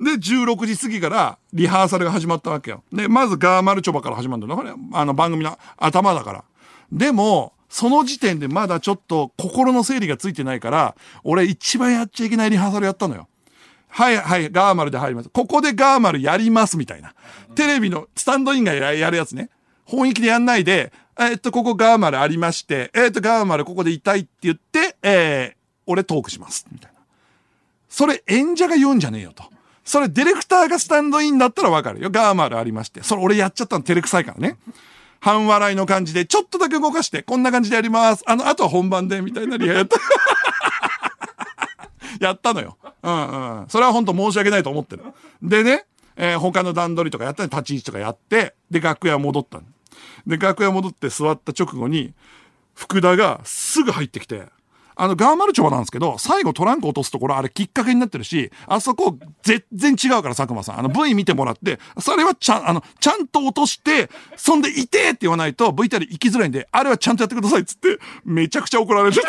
[0.03, 2.83] で、16時過ぎからリハーサルが始まったわけよ。
[2.91, 4.59] で、まずガーマルチョバから始まるんだよ。
[4.59, 6.43] これ、あの番組の頭だから。
[6.91, 13.27] でも、その時点でまだちょっと心の整理がついてないから、俺一番やっちゃいけないリハーサルやったのよ。
[13.97, 15.29] はいはい、ガーマルで入ります。
[15.29, 17.15] ここでガーマルやりますみたいな。
[17.55, 19.49] テレビのスタンドインがややるやつね。
[19.85, 25.57] 本域でやんないで、えっと、ここガーマルありまして、えっと、ガーマルここで痛いって言って、えー、
[25.87, 26.67] 俺トークします。
[26.71, 26.99] みたいな。
[27.89, 29.45] それ演者が言うんじゃねえよと。
[29.83, 32.11] それディレクターがスタンドインだったらわかるよ。
[32.11, 33.01] ガーマルありまして。
[33.01, 34.57] それ俺やっちゃったの照れくさいからね。
[35.21, 38.23] 半笑いの感じで、ちょっとだけ動かして、こんな感じでやります。
[38.27, 39.97] あの、あとは本番で、みたいなリハやった。
[42.21, 42.77] やったのよ。
[43.03, 43.65] うんうん。
[43.69, 45.03] それは本当申し訳ないと思ってる。
[45.41, 49.63] でね、えー他の段取りとかやったり、立ち位置とかやって、で、楽屋戻ったの。
[50.25, 52.13] で、楽屋戻って座った直後に、
[52.73, 54.45] 福田がすぐ入ってきて、
[54.99, 60.79] あの、ガーマルチョバなんですけど、最後トランク落とすところ、あれきっかけになってるし、あそこ全然違うから、佐久間さん。
[60.79, 69.21] あの、V 見てもらって、それはちゃん、あの、ちゃんと落として、そんで、いてって言わないと、VTR 行きづらいんで、あれはちゃんとやってくださいっつって、めちゃくちゃ怒られる。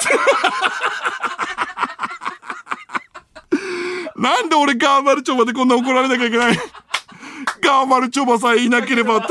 [4.18, 6.56] なんで俺ガーマルチョバでこんな怒られなきゃいけない？
[7.62, 9.28] ガーマルチョバさえいなければって。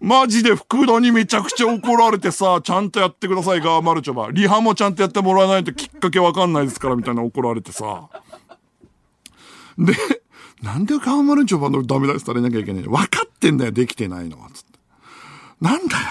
[0.00, 4.30] マジで福田にめちゃくちゃ怒られてさ、ちゃんとやってください、ガーマルチョバ。
[4.30, 8.08] リハもちゃんとやってもらわないときっかけわかんないですから、みたいな怒られてさ。
[9.78, 9.94] で、
[10.62, 12.90] なんでガーマルチョバのダメ出しされなきゃいけないの？
[12.92, 14.48] 分かってんだよ、できてないのは。
[14.50, 14.78] つって。
[15.60, 16.02] なんだよ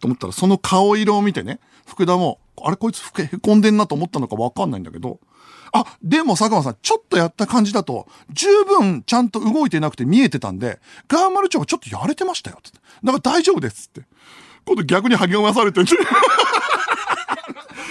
[0.00, 5.18] と思ったら、その顔色を見てね、福田も、あれこいつへこんでんなと思ったのかわかんないんだけど、
[5.72, 12.78] あ、でも佐久間さん、ちょっとやった感じだと、十分ちゃんと動いてなくて見えてたんで、ガーマルチョバちょっとやれてましたよ、って。
[13.04, 14.08] だから大丈夫です、って。
[14.64, 15.92] 今度逆に励まされてんで。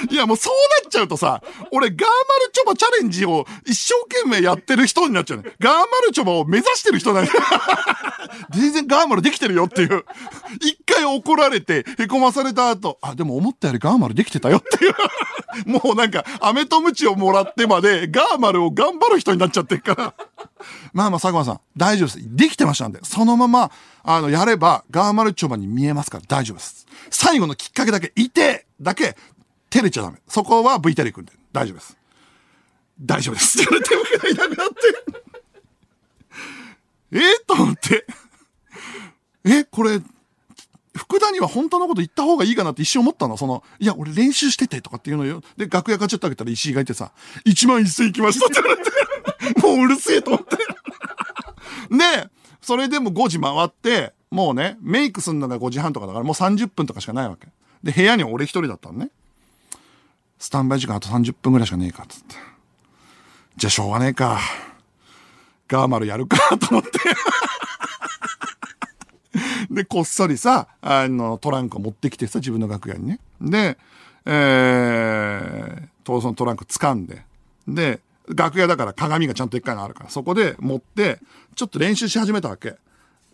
[0.09, 1.41] いや、もうそうなっちゃうとさ、
[1.71, 5.51] 俺ガーマルチョバチャレンジを一生懸命やってる人になっちゃうね。
[5.59, 7.31] ガーマルチョバを目指してる人なんだ
[8.51, 10.05] 全然ガーマルできてるよっていう。
[10.61, 14.93] 一回怒られて、へこまされた後、あ、でも思ったよりガーマルできてたよっていう。
[15.65, 20.13] もうなんか、飴とムチをもらってまで、ガーマルを頑張る人になっちゃってるから。
[20.93, 22.35] まあまあ、佐久間さん、大丈夫です。
[22.35, 23.71] できてましたんで、そのまま、
[24.03, 26.87] あの、やれば、ガーマルチョバに見えますから大丈夫です。
[27.09, 29.15] 最後のきっかけだけ、いてだけ、
[29.69, 30.17] 照れちゃダメ。
[30.27, 31.97] そこは V テレ君で大丈夫です。
[33.01, 33.59] 大丈夫です。
[33.59, 34.75] って言われて僕がいなくなって。
[37.11, 37.19] え？
[37.47, 38.05] と思って。
[39.45, 40.01] え、これ、
[40.95, 43.37] 福田には本当のこと言った方がいいかなって一瞬思ったの。
[43.37, 45.41] その、いや、俺練習しててとかっていうのよ。
[45.55, 47.13] で、楽屋ガチャってあげたら石井がいてさ、
[47.45, 48.83] 1万1000行きましたって言われ
[49.53, 50.57] て、もううるせえと思って。
[50.57, 52.29] で、
[52.61, 57.47] それでも5時回って、もうね、メイクすんのが5時半とかだからもう30分とかしかないわけ。
[57.81, 59.09] で、部屋に俺一人だったのね。
[60.39, 62.35] スタンバイ時間あと30分ぐらいしかねえかっつって。
[63.57, 64.39] じゃあしょうがねえか。
[65.67, 66.89] ガーマルやるかと思って。
[69.69, 73.19] で、こっそりさ、あの、トランクを持ってきてさ、自分の楽屋にね。
[73.41, 73.77] で、
[74.25, 77.23] えー、とそのトランク掴んで、
[77.67, 81.19] で、楽屋だから鏡がちゃんとでっかいのあるから、そこで持って、
[81.55, 82.75] ちょっと練習し始めたわけ。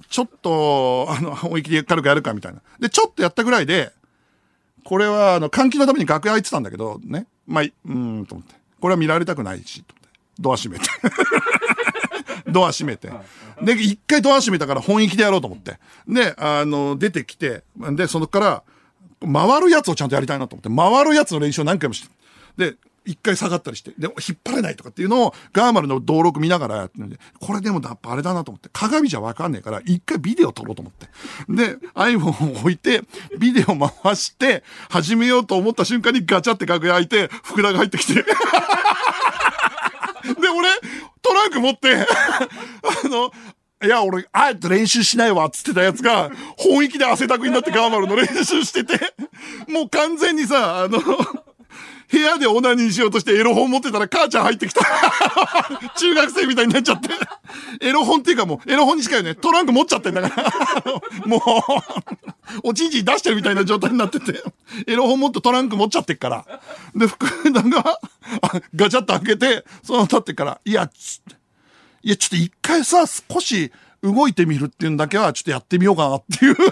[0.09, 2.61] ちょっと、あの、思い切り軽くやるかみたいな。
[2.79, 3.93] で、ちょっとやったぐらいで、
[4.85, 7.25] これは、あの、換気のために楽屋空いてたんだけど、ね。
[7.47, 8.53] まあ、いうーん、と思って。
[8.79, 10.09] これは見られたくないし、と思って。
[10.39, 10.85] ドア閉めて。
[12.47, 13.11] ドア閉めて。
[13.63, 15.79] で、一回ドア閉めたから本気でやろうと思って。
[16.07, 18.63] で、あの、出てきて、で、そのから、
[19.21, 22.09] 回るやつをちゃんとやりたいなと思って、回るやつの練習を何回もして。
[22.57, 31.07] で、一回下がったりして、でも、引っ張れないとかっていうのをガーマルの登録見ながらやってるんで、これでもやっぱあれだなと思って、鏡じゃわかんねえから、一回ビデオ撮ろうと思って。
[31.49, 33.03] で、iPhone を置いて、
[33.39, 38.13] ビデオ回して、始めようと思った瞬間にガチャって楽屋開いて、福田が入ってきて。
[38.25, 38.31] で、
[40.49, 40.69] 俺、
[41.21, 43.31] トランク持って、あの、
[43.83, 49.13] いや、俺、あえて練習しないわ、つってたやつが、本気で汗だくになってガーマルの練習してて、
[49.67, 50.99] もう完全にさ、あの、
[52.11, 54.81] 部屋でオナニーしようとしてエロ本持ってたら母ちゃん入ってきた。
[55.97, 57.09] 中学生みたいになっちゃって。
[57.81, 60.93] エロ本っていうかもう、エロ本にしかよね、トランク持っちゃってんだから。
[61.25, 64.43] もう、おちんちん出してるみたいな状態になってて、
[64.87, 66.45] エロ本持ってトランク持っちゃってっから。
[66.95, 67.99] で、福田が、
[68.41, 71.35] あガチャッと開けて、その立ってから、いや、つって。
[72.03, 73.71] いや、ちょっと一回さ、少し
[74.03, 76.63] 動いてみるっていうんだけは、ちょっとやってみようかなっていう、つっ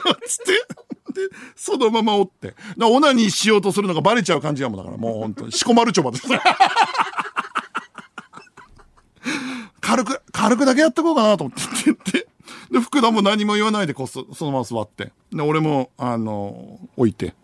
[0.45, 0.82] て。
[1.13, 1.21] で、
[1.55, 2.55] そのまま折って。
[2.77, 5.51] でオナニーしようとするのがバレちゃう感じやもんだから、もう本当に。
[5.51, 6.27] しこまるちょばです。
[9.79, 12.27] 軽く、軽くだけやってこうかなと思ってって言って。
[12.71, 15.11] で、福田も何も言わないでこそ、そのまま座って。
[15.31, 17.35] で、俺も、あの、置いて。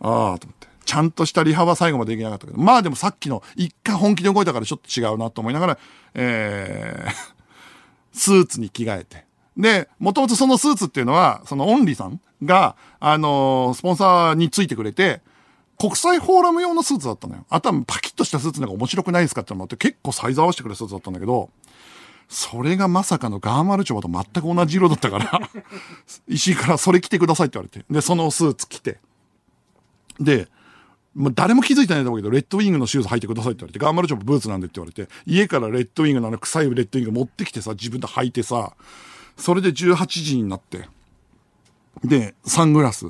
[0.00, 0.66] ああ、と思って。
[0.84, 2.58] ちゃんとしたリハは最後までできなかったけど。
[2.58, 5.78] まあでもさっきの一回本気で動いたからちょっと違うなと思いながら、
[6.14, 7.12] えー、
[8.12, 9.26] スーツに着替えて。
[9.56, 15.20] で、もともとそのスーツっていうのは、そのオンリーさんが、あのースポンサーについてくれて、
[15.78, 17.44] 国際フォーラム用のスーツだったのよ。
[17.50, 21.50] あとはパキッとしたスーツなんか面白くないですかってのもあって、結構サイズ合わせてくれるスーツだったんだけど、
[22.28, 25.50] それがまさかのガーマルチョバと全く同じ色だったから、
[26.26, 27.84] 石井からそれ着てくださいって言われて。
[27.90, 28.98] で、そのスーツ着て。
[30.18, 30.48] で、
[31.14, 38.72] もう誰も気づいてないと思うけど、レッドウィングのシューズ履いてくださいって言われて、ガーマルチョバブーツなんでって言われて、家からレッドウィングのあの臭いレッドウィング持ってきてさ、自分で履いてさ、
[39.36, 40.88] それで18時になって、
[42.04, 43.06] で、サングラス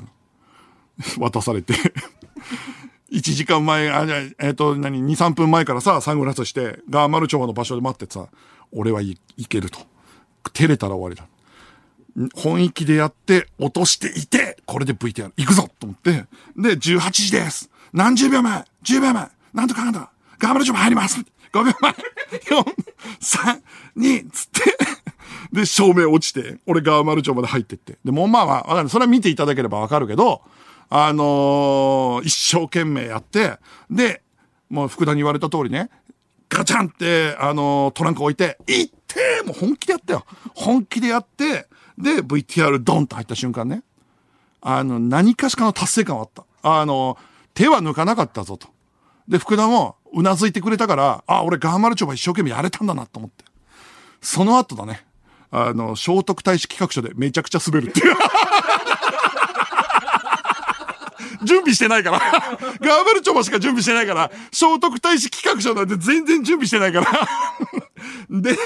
[1.19, 1.75] 渡されて、
[3.13, 8.29] 1時間前、あ、じゃえっ、と、何、2、3分前からさ、サングラスして、ガーマルチョバの場所で待っててさ、
[8.73, 9.79] 俺はい、いけると。
[10.53, 11.27] 照れたら終わりだ。
[12.35, 16.25] 本意気でやって落としていて、これで VTR 行くぞと思って、
[16.57, 21.21] で、18時です何十秒前 !10 秒前なんとかなんとかガーマルチョバ入ります
[21.53, 21.97] !5 秒前 !4、
[23.21, 23.63] 3、
[23.97, 24.63] 2、つって、
[25.53, 27.99] で、照明落ちて、俺ガーマルチョバで入ってって。
[28.05, 28.89] で、もまあまあ、わかる。
[28.89, 30.43] それは見ていただければわかるけど、
[30.89, 33.59] あのー一生懸命やって、
[33.91, 34.23] で、
[34.71, 35.91] もう福田に言われた通りね、
[36.49, 40.25] ガチャンって、あのートランク置いて、行ってもう本気でやったよ。
[40.55, 41.67] 本気でやって、
[41.99, 43.83] で、VTR ドンと入った瞬間ね、
[44.61, 46.45] あの、何かしかの達成感はあった。
[46.63, 47.17] あの、
[47.55, 48.69] 手は抜かなかったぞと。
[49.29, 53.45] で、福田もうなずいてくれたから、あ、俺ガーマルチョバ一生懸命やれたんだなと思って。
[54.21, 55.05] その後だね、
[55.51, 58.17] あの、聖徳太子企画書でめちゃくちゃ滑るっていう。
[61.45, 62.19] 準備してないから。
[62.19, 67.29] ガーベルチョバしか準備してないから、聖徳太子企画書なんて全然準備してないから。
[68.41, 68.57] で、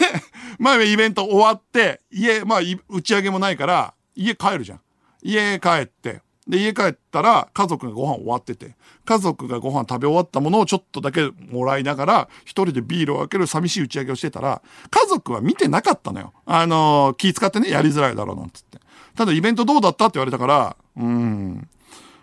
[0.59, 4.81] まあイベント終わって、家、まあ打ち上げもないから、家帰るじゃん。
[5.23, 6.23] 家帰って。
[6.51, 14.61] で、家帰ったら家族がご飯終わってて、家族がご飯食べ終わったものをちょっとだけもらいながら、一人でビールを開ける寂しい打ち上げをしてたら、
[14.91, 16.33] 家族は見てなかったのよ。
[16.45, 18.79] あのー気使ってね、やりづらいだろうなんつって。
[19.15, 21.69] ただイベントどうだったって言われたから、うーん、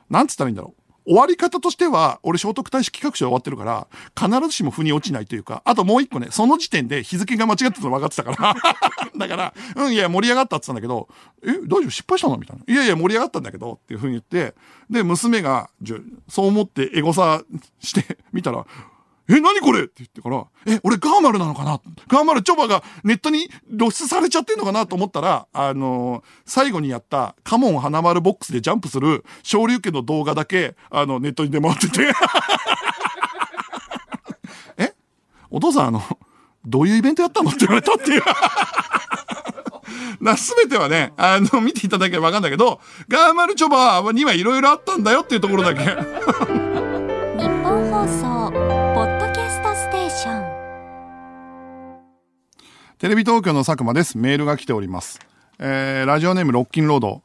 [0.09, 0.76] なんつったらいいんだろう。
[1.07, 3.87] 終わり方としては、俺聖徳太子企画書終わってるから、
[4.19, 8.55] 必ずしも腑に落ちないというか、あともう一個ね、その時点で日付が間違ってたの分かってたから。
[9.17, 11.07] だから、うん、いや、盛り上がったって言ったんだけど、
[11.43, 11.89] え、大丈夫？
[11.89, 12.37] 失敗したの？
[12.37, 12.63] みたいな。
[12.67, 14.53] いやいや、盛り上がったんだけど、っていうふうに言って、
[14.89, 15.69] で、娘が、
[16.27, 17.41] そう思ってエゴサ
[17.79, 18.65] して、みたら、
[19.29, 19.81] え、何これ？
[19.83, 21.81] って言ってから、え、俺ガーマルなのかな？
[22.07, 32.11] ガーマルチョバがネットに露出されちゃってんのかなと思ったら、あのー最後にやったカモン花丸ボックスでジャンプする昇竜拳の動画だけ、あの、ネットに出回ってて。
[34.77, 34.93] え？
[35.49, 36.01] お父さん、あの、
[36.65, 38.21] どういうイベントやったのって言われたっていう。
[40.21, 45.81] な、すべてはね、あの、見ていただければわかんないけど、ガーマルチョバにはいろいろあったんだよっていうところだけ。
[45.81, 45.87] 日
[47.63, 48.86] 本放送
[52.99, 54.17] テレビ東京の佐久間です。
[54.17, 55.19] メールが来ております。
[55.59, 57.21] えー、ラジオネームロッキンロード。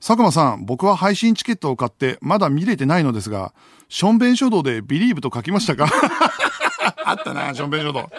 [0.00, 3.52] 佐久間さん、僕は配信チケットを買ってまだ見れてないのですが、
[3.88, 5.88] ションベン書道でビリーブと書きましたか？
[7.04, 8.10] あったな、ションベン衝動。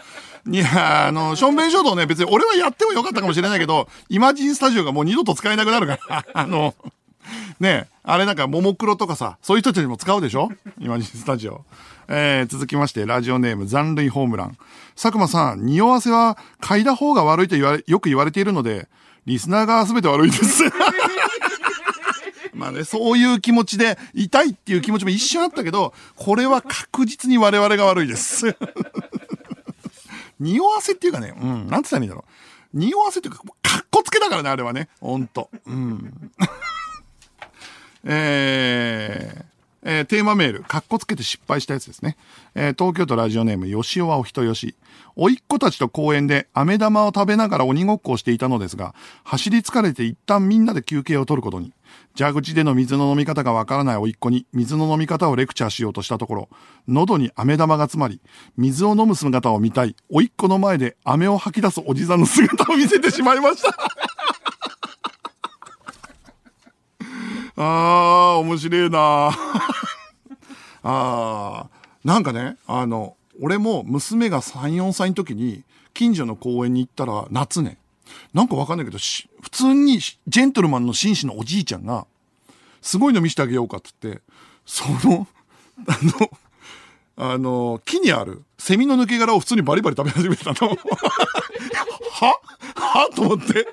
[0.52, 6.76] いや、あの、ションベン衝動ね、別に俺はやってもよかったかもしれないけど、イマジンスタジオがもう二度と使えなくなるから、 あの、
[7.62, 10.50] ねあれなんか、ももクロとかさ、そういう人たちにも使うでしょ？
[10.80, 11.64] イマジンスタジオ。
[12.12, 14.58] えー、続きまして、ラジオネーム、残塁ホームラン。
[14.96, 18.88] 佐久間さん、匂わせは嗅いだ方が悪いと言われ、よく言われているので、
[19.28, 20.64] リスナーが全て悪いです。
[22.56, 28.58] まあね、そういう気持ちで、痛いっていう気持ちも一瞬あったけど、これは確実に我々が悪いです。
[30.40, 32.26] 匂わせっていうかね、うん、なんて言ったらいいんだろ
[32.74, 32.78] う。
[32.78, 34.90] 匂わせっていうか、かっこつけだからね、あれはね。
[35.00, 35.52] ほんと。
[35.68, 36.32] うん。
[38.04, 39.49] えー
[39.84, 42.18] えーテーマメール、かっこつけて失敗したやつですね。
[42.56, 44.76] えー東京都ラジオネーム、吉尾はお人よし。
[45.16, 51.74] おいっ子たちと公園で飴玉を食べながら鬼ごっこをしていたのですが、走り疲れて一旦みんなで休憩を取ることに。
[52.18, 56.50] 蛇口での水の飲み方がわからないおいっ子に水の飲み方をレクチャーしようとしたところ、
[56.88, 58.22] 喉に飴玉が詰まり、
[58.58, 63.76] 水を飲む姿を見たい、おいっ子の前で飴を吐き出すおじさんの姿を見せてしまいました。
[67.62, 69.32] あー、面白いな
[70.82, 77.78] あー、なんかね、あの、俺も娘が3、4歳の時に、近所の公園に行ったら、夏ね、
[78.34, 82.08] なんかわかんないけど、普通にジェントルマンの紳士のおじいちゃんが、
[82.82, 84.22] すごいの見せてあげようかって言って、
[84.66, 85.28] その、
[85.86, 85.98] あ
[87.18, 90.78] の、あの、木にあるセミの抜け殻を普通にバリバリ食べ始めたの。
[92.20, 92.42] は？
[92.76, 93.10] は？
[93.16, 93.68] と思って。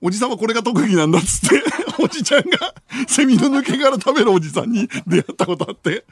[0.00, 1.62] おじさんはこれが特技なんだっつって、
[2.02, 2.74] おじちゃんが
[3.08, 6.04] セミの抜け殻食べるおじさんに出会ったことあって、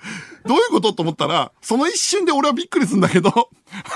[0.47, 3.31] どういうことと思ったら、その一瞬で俺はびっくりするんだけど、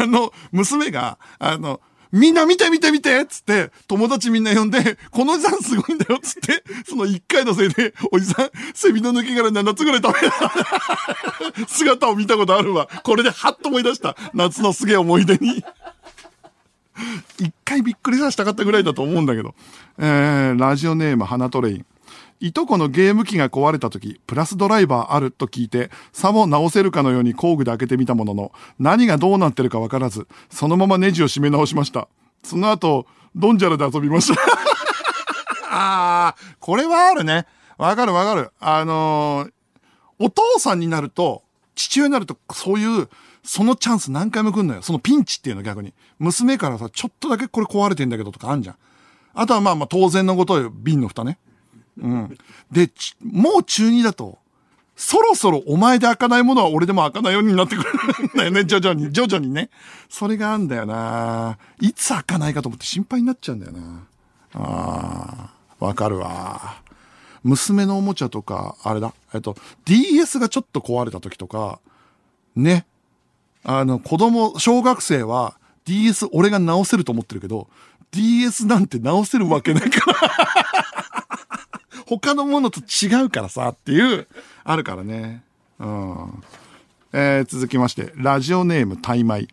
[0.01, 1.80] あの、娘が、あの、
[2.14, 12.88] みんな見て見て見てっつって、友達みんな呼んで、このおじさんすごいんだよっつって、その一回のせいで、おじさん、セミの抜け殻7つぐらい食べた 姿を見たことあるわ。
[13.03, 14.16] これでハッと思い出した。
[14.32, 15.64] 夏のすげえ思い出に。
[17.38, 19.55] 一回びっくりさせたかったぐらいだと思うんだけど。
[19.99, 21.86] えー、ラジオネーム花トレイン。
[22.40, 32.09] いとこのゲーム機が壊れた時、プラスドライバーあると聞いて、さも直せるかのように工具で開けてみたものの、何がどうなってるかわからず、そのままネジを締め直しました。
[32.42, 34.40] その後、ドンジャラで遊びました。
[35.70, 37.47] あー、これはあるね。
[37.78, 38.53] わかるわかる。
[38.61, 39.55] あのー
[40.18, 41.42] お父さんになると、
[41.74, 43.09] 父親になると、そういう、
[43.45, 44.82] そのチャンス何回も来んのよ。
[44.82, 45.92] そのピンチっていうの逆に。
[46.18, 48.76] 娘からさ、ちょっとだけこれ壊れてんだけどとかあんじゃん。
[49.34, 50.70] あとはまあまあ当然のことよ。
[50.74, 51.38] 瓶の蓋ね。
[52.01, 52.38] うん。
[52.72, 52.90] で、
[53.22, 54.38] もう中2だと、
[54.97, 57.90] そろそろお前で開かないものは俺でも開かないようになってくる
[58.26, 58.64] んだよね。
[58.66, 59.68] 徐々に、徐々にね。
[60.09, 64.07] それがあんだよないつ開かないかと思って心配になっちゃうんだよな
[64.55, 66.80] あー、わかるわ。
[67.42, 71.80] 娘のおもちゃとか、あれだ、えっと、DS がちょっと壊れた時とか、
[72.57, 72.86] ね。
[73.65, 75.57] あの、子供、小学生は
[75.87, 77.69] DS 俺が直せると思ってるけど、
[78.12, 80.31] DS なんて直せるわけないから。
[82.07, 84.29] 他のものと違うからさっていう、
[84.62, 85.43] あるからね。
[85.79, 86.43] うん。
[87.12, 89.49] えー続きまして、ラジオネームタイマイ。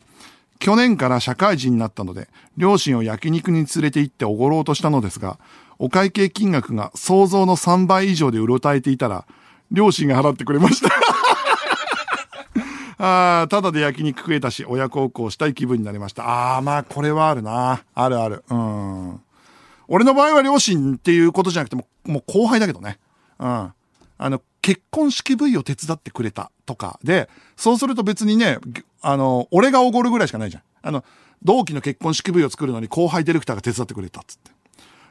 [0.60, 5.40] 去年から社会人になったので、両親を焼肉に連れて行っておごろうとしたのですが、
[5.80, 9.26] お会計金額が想像の3倍以上でうろたえていたら、
[9.72, 11.01] 両親が払ってくれました。
[13.04, 16.24] ああ、ただで焼肉食えたし、親孝行したい気分になりました。
[16.28, 17.84] ああ、まあ、これはあるな。
[17.96, 18.44] あるある。
[18.48, 19.20] うん。
[19.88, 23.00] 俺の場合は両親っていうことじゃなくても、もう後輩だけどね。
[23.40, 23.48] うん。
[23.48, 23.74] あ
[24.20, 28.60] の、結婚式部位を手伝ってくれたとかで、そうすると別にね、
[29.02, 30.64] あの、俺がおごるぐらいしかないじゃん。
[30.84, 31.04] あの、
[31.42, 34.52] 同期の結婚式部位を作るのに後輩ディレクターが手伝ってくれたっつって。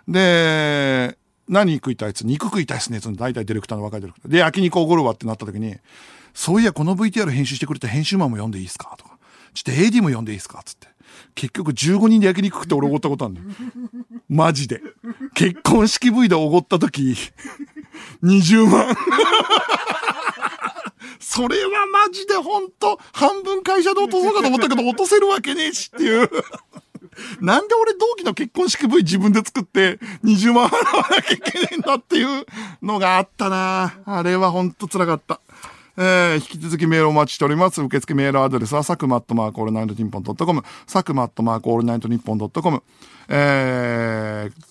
[0.06, 1.18] で、
[1.48, 2.24] 何食いたいっつ？
[2.24, 4.30] 肉食いたいっすねっつうの大体ディレクターの若いディレクター。
[4.30, 5.76] で、焼肉おごるわってなった時に、
[6.40, 8.94] そういや、この VTR 編集してくれた編集マンも読んでいいですか？
[8.96, 9.18] とか。
[9.52, 10.62] ちょっと AD も読んでいいですか？
[10.64, 10.88] つって。
[11.34, 13.48] 結局15人で焼肉食って俺おごったことあるんだよ。
[14.30, 14.80] マジで。
[15.34, 17.14] 結婚式部位でおごった時、
[18.24, 18.96] 20万。
[21.20, 26.30] それはマジでほんと、半分会社で落とそうかと思ったけど、落とせるわけねえしっていう。
[27.40, 32.46] なんで俺同期の結婚式 V自分で作って20万払わなきゃいけないんだっていう
[32.82, 35.40] のがあったなあれはほんと辛かった。
[35.96, 37.82] えー、引き続きメールをお待ちしております。
[37.82, 42.82] 受付メールアドレスは、サクマアットマークオールナイトニッポンドットコム、サクマアットマークオールナイトニッポンドットコム。
[43.28, 44.70] えー、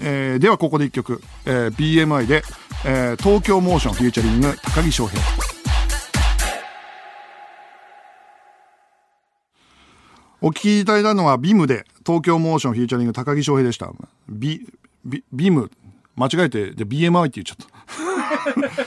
[0.00, 2.42] えー、ではここで一曲、えー、BMI で、
[2.84, 5.20] えー、東京モーションフィーチャリング高城晶平。
[10.42, 13.92] お聞きいただいたのは BIM で東京モーションフィーチャリング高城晶平でした。
[14.28, 14.66] ビ、
[15.04, 15.70] ビ、 BIM、
[16.20, 17.56] 間違えて、で BMI って言っちゃっ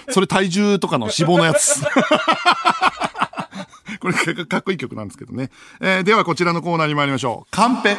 [0.06, 0.12] た。
[0.14, 1.84] それ体重とかの脂肪のやつ。
[4.00, 4.14] これ
[4.46, 5.50] かっこいい曲なんですけどね。
[5.80, 7.52] えーではこちらのコーナーに参りましょう。
[7.52, 7.98] カンペ。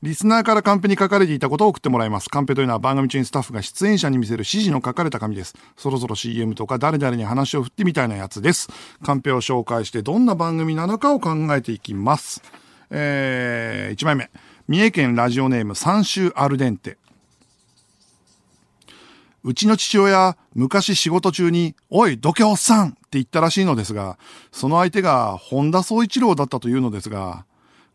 [0.00, 2.30] リスナーからカンペに書かれていたことを送ってもらいます。
[2.30, 5.56] カンペというのは番組中にスタッフが出演者に見せる指示の書かれた紙です。
[5.76, 8.68] そろそろ CM とか誰々に話を振ってみたいなやつです。
[9.04, 12.42] カンペを紹介してどんな番組なのかを考えていきます。
[12.90, 14.30] えー、1枚目。
[14.68, 16.96] 三重県ラジオネーム三州アルデンテ。
[19.44, 24.18] うちの父親、昔仕事中に、おい、度胸さんって言ったらしいのですが、
[24.52, 27.44] その相手が本田総一郎だったというのですが、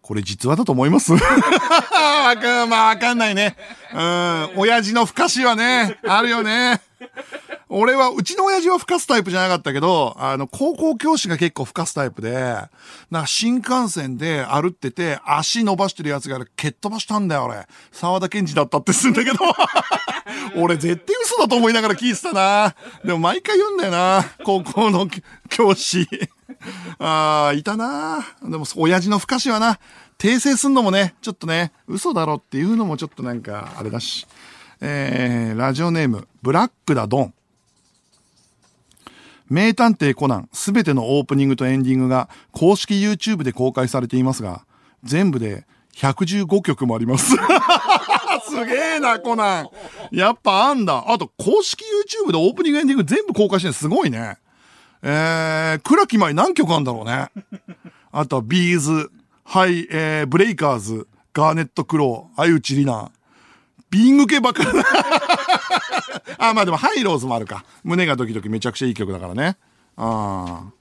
[0.02, 1.14] これ実話だと思います？
[1.16, 3.56] わかん、まあわかんないね。
[3.94, 6.82] うん、親父の不可視はね、あるよね。
[7.76, 12.34] 俺は、うちの親父は吹かすタイプじゃなかったけど、あの、高校教師が結構吹かすタイプで、
[13.09, 17.65] なんか新幹線で歩ってて、足伸ばしてるやつが蹴っ飛ばしたんだよ、俺。
[17.91, 19.38] 沢田健二だったってすんだけど。
[20.55, 22.76] 俺絶対嘘だと思いながら聞いてたな。
[23.03, 24.24] でも毎回言うんだよな。
[24.43, 25.07] 高校の
[25.49, 26.07] 教師。
[26.99, 28.24] ああ、いたな。
[28.43, 29.80] でも、親父の不可視はな、
[30.19, 34.28] 訂正すんのもね、ちょっとね、嘘だろっていうのもちょっとなんか、あれだし。
[34.80, 37.34] えー、ラジオネーム、ブラックだドン。
[39.50, 44.66] 名探偵コナンすべてのオープニングとエンディングが公式 YouTube で公開されていますが、
[45.04, 45.66] 全部で
[45.96, 47.36] 115曲もあります。
[48.50, 49.70] すげえな、コナン。
[50.12, 51.06] やっぱあんだ。
[51.08, 51.84] あと、公式
[52.26, 54.38] YouTube でオープニングエンディング全部公開してるすごいね。
[55.02, 57.30] えー、倉木舞何曲あんだろうね。
[58.12, 59.12] あとは、ビーズ、
[59.44, 63.12] はい、えー、ブレイカーズ、ガーネットクロー、相内里奈。
[63.89, 64.70] ビング系ばっかり。
[66.38, 67.65] あ、まあでも、ハイローズもあるか。
[67.84, 69.57] 胸がドキドキめちゃくちゃいい曲だからね。
[69.97, 70.71] ああ。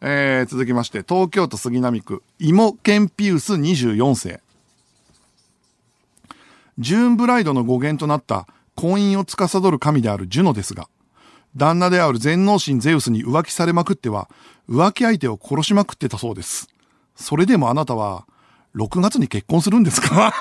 [0.00, 4.40] えー、続きまして、東京都杉並区、芋ケンピウス24世。
[6.78, 8.46] ジューンブライドの語源となった
[8.76, 10.88] 婚姻を司る神であるジュノですが、
[11.56, 14.28] 旦那である全能神ゼウスに浮気されまくっては、
[14.68, 16.68] 浮気相手を殺しまくってたそうです。
[17.16, 18.26] それでもあなたは、
[18.76, 20.32] 6月に結婚するんですか？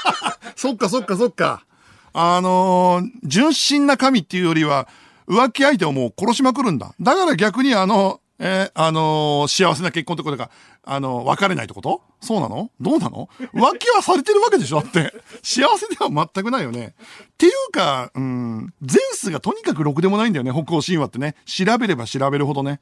[0.56, 1.66] そっかそっかそっか。
[2.12, 4.88] あのー純真な神っていうよりは、
[5.28, 6.94] 浮気相手をもう殺しまくるんだ。
[7.00, 10.50] だから逆にあの、えーあのー幸せな結婚ってことが、
[10.84, 12.02] あのー別れないってこと？
[12.20, 12.70] そうなの？
[12.80, 13.28] どうなの？
[13.54, 14.80] 浮気はされてるわけでしょ？
[14.80, 15.12] って。
[15.42, 16.94] 幸せでは全くないよね。
[16.94, 21.34] っていうか、うん、ゼウスがとにかくろくでもないんだよね、北欧神話ってね。
[21.44, 22.80] 調べれば調べるほどね。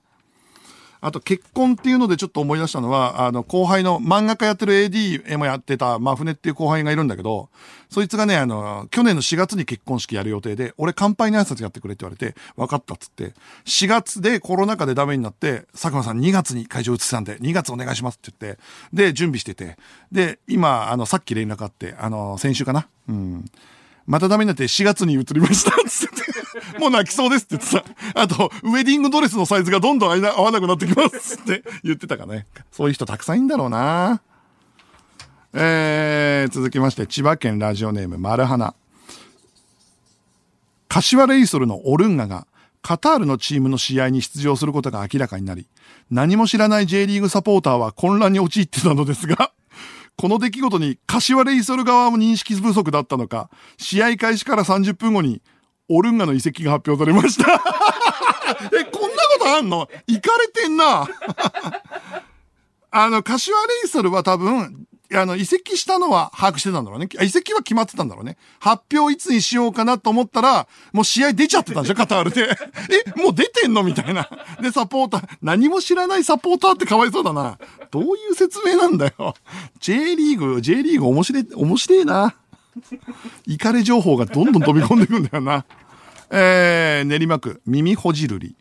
[1.01, 7.49] あと結婚っていうのでちょっと思い出したのは、あの、後輩の漫画家やってる AD もやってた、マフネっていう後輩がいるんだけど、
[7.89, 13.35] そいつがね、あの、去年の4月に結婚式やる予定で、俺乾杯の挨拶やってくれって言われて、分かったっつって、
[13.65, 19.77] 4月でコロナ禍でダメになって、佐久間さん2月に会場移したんで、2月お願いしますって言って、で、準備してて、
[20.13, 22.87] で、今、あの、さっき連絡あって、あの、先週かな？
[23.09, 23.45] うん。
[24.07, 25.73] またダメになって4月に移りました。
[25.89, 26.31] つって。
[26.79, 28.21] もう泣きそうですって言ってた。
[28.23, 32.47] あと、ウェディングドレスのサイズがどんどん合わなくなってきますって言ってたかね。
[32.73, 34.21] そういう人たくさんいんだろうな。
[35.53, 38.75] えー、続きまして、千葉県ラジオネーム、丸花。
[40.89, 42.47] 柏レイソルのオルンガが、
[42.83, 45.67] カタールのチームの試合に出場することが明らかになり、
[46.11, 49.53] 何も知らない J リーグサポーターは混乱に陥ってたのですが、
[50.21, 53.49] この出来事に柏レイソル側も認識不足だったのか、
[53.79, 55.41] 試合開始から30分後に、
[55.89, 57.55] オルンガの遺跡が発表されました。
[58.79, 59.89] え、こんなことあんの？
[60.07, 61.09] 行かれてんな。
[62.93, 67.09] あの、柏レイソルは多分、あの、移籍したのは把握してたんだろうね。
[67.19, 68.37] あ移籍は決まってたんだろうね。
[68.61, 72.43] 発表いつにしようかなと思ったら、もう試合出ちゃってたんでしょ、カタールで。
[73.17, 74.29] え、もう出てんのみたいな。
[74.61, 77.59] で、サポーター、何も知らないサポーターってかわいそうだな。
[77.91, 79.35] どういう説明なんだよ。
[79.81, 82.37] J リーグ、J リーグ面白い、面白いな。
[83.47, 85.65] イカレ情報がどんどん飛び込んでくんだよな。
[86.31, 88.55] えー、練馬区、耳ほじるり。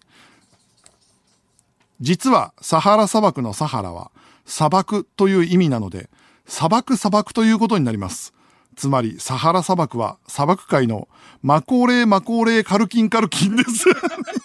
[2.01, 4.09] 実は、サハラ砂漠のサハラは、
[4.45, 6.09] 砂漠という意味なので、
[6.49, 8.33] 砂漠砂漠ということになります。
[8.75, 11.07] つまり、サハラ砂漠は砂漠界の
[11.43, 13.85] マコーレーマコーレーカルキンカルキンです。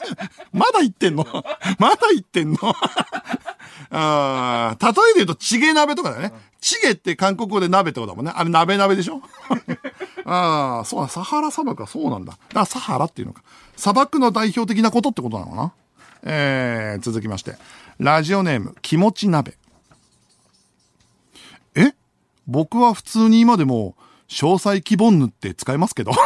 [0.52, 1.24] まだ言ってんの？
[1.78, 2.58] まだ言ってんの？
[3.90, 6.32] あ例えで言うと、チゲ鍋とかだよね。
[6.60, 8.32] チゲって韓国語で鍋ってことだもんね。
[8.34, 9.22] あれ鍋鍋でしょ？
[10.26, 12.32] ああ、そうだ、サハラ砂漠はそうなんだ。
[12.32, 13.42] だからサハラっていうのか。
[13.76, 15.72] 砂漠の代表的なことってことなのかな？
[16.24, 17.56] えー、続きまして。
[17.98, 19.56] ラジオネーム、気持ち鍋。
[21.74, 21.94] え？
[22.46, 23.96] 僕は普通に今でも、
[24.28, 26.12] 詳細希望ぬって使えますけど。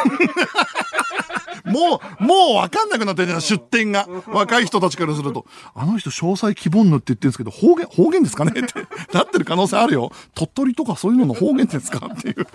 [1.65, 4.07] もう、もうわかんなくなってるな、出典が。
[4.29, 5.45] 若い人たちからすると、
[5.75, 8.53] あの人詳細希望ぬって言ってるんですけど、方言、方言ですかね？
[8.61, 8.73] って、
[9.13, 10.11] なってる可能性あるよ。
[10.35, 12.07] 鳥取とかそういうのの方言ですか？
[12.13, 12.47] っていう。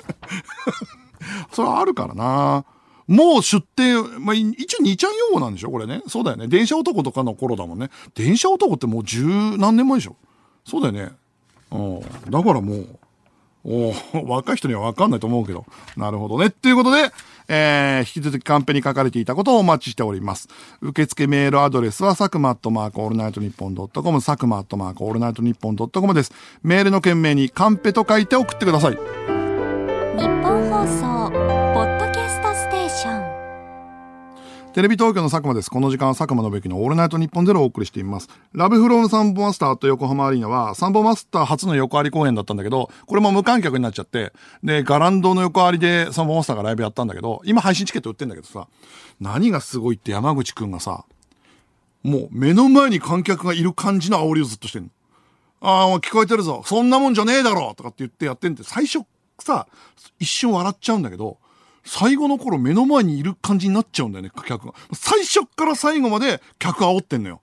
[1.52, 2.66] それはあるからな。
[3.08, 5.70] もう出店、まあ、一応2ちゃん用語なんでしょ？
[5.70, 6.02] これね。
[6.08, 6.48] そうだよね。
[6.48, 7.90] 電車男とかの頃だもんね。
[8.16, 9.26] 電車男ってもう十
[9.58, 10.16] 何年前でしょ？
[10.66, 11.12] そうだよね。
[11.74, 12.32] うん。
[12.32, 12.88] だからもう、
[13.66, 13.94] お
[14.28, 15.66] 若い人には分かんないと思うけど。
[15.98, 16.50] なるほどね。
[16.50, 17.12] ということで、
[17.48, 20.50] えー、引き続きカンペに書かれていたことをお待ちしております。
[20.82, 26.32] 受付メールアドレスは、サクマアットマークオールナイトニッポンドットコム、サクマアットマークオールナイトニッポンドットコムです。
[26.62, 28.94] メールの件名にカンペと書いて送ってください。
[28.94, 31.63] 日本放送、
[34.74, 35.70] テレビ東京の佐久間です。
[35.70, 38.28] この時間は佐久間信之のオールナイトニッポンゼロをお送りしています。
[38.54, 48.68] ラブフロームサンボマスターと横浜アリーナは、サンボマスター初の横あり公演だったんだけど、これも無観客になっちゃって、で、ガランドの横ありでサンボマスターがライブやったんだけど、今配信チケット売ってんだけどさ、
[49.22, 51.06] 何がすごいって山口くんがさ、
[52.02, 54.90] もう目の前に観客がいる感じの煽りをずっとしてんの。
[55.62, 56.64] ああ、もう聞こえてるぞ。
[56.66, 59.06] そんなもんじゃねえだろとかって言ってやってんって、最初
[59.38, 59.68] さ、
[60.18, 61.38] 一瞬笑っちゃうんだけど、
[61.84, 64.74] 最後の頃目の前にいる感じになっちゃうんだよね、客が。
[64.94, 67.42] 最初から最後まで客煽ってんのよ。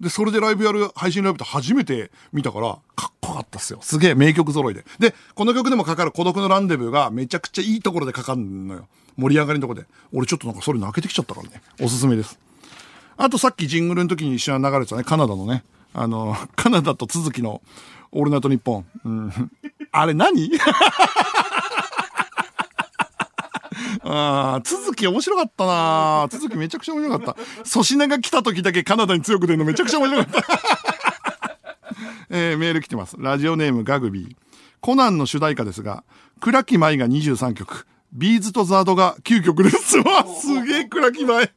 [0.00, 3.78] で、それでライブやる、配信ライブって初めて見たから、かっこよかったっすよ。
[3.82, 4.84] すげえ名曲揃いで。
[4.98, 8.88] で、この曲でもかかる孤独のランデブーがめちゃくちゃいいところでかかるのよ。
[9.16, 9.86] 盛り上がりのとこで。
[10.12, 11.62] 俺ちょっとなんかそれ泣けてきちゃったからね。
[11.80, 12.38] おすすめです。
[13.16, 15.64] あとさっきジングルの時に一緒に流れてたね、カナダのね。
[15.94, 17.62] あの、カナダと続きの
[18.10, 18.86] オールナイトニッポン。
[19.04, 19.50] うん。
[19.92, 20.50] あれ何？
[24.04, 27.68] ああ、続き面白かったな続きめちゃくちゃ面白かった。
[27.68, 30.60] 粗品が来た時だけカナダに強く出るのめちゃくちゃ面白かった。
[32.30, 33.16] えー、メール来てます。
[33.18, 34.36] ラジオネームガグビー。
[34.80, 36.02] コナンの主題歌ですが、
[36.40, 39.98] 倉木麻衣が23曲、 B'z と ZARD が9曲です。
[39.98, 41.50] わ、すげえ倉木麻衣。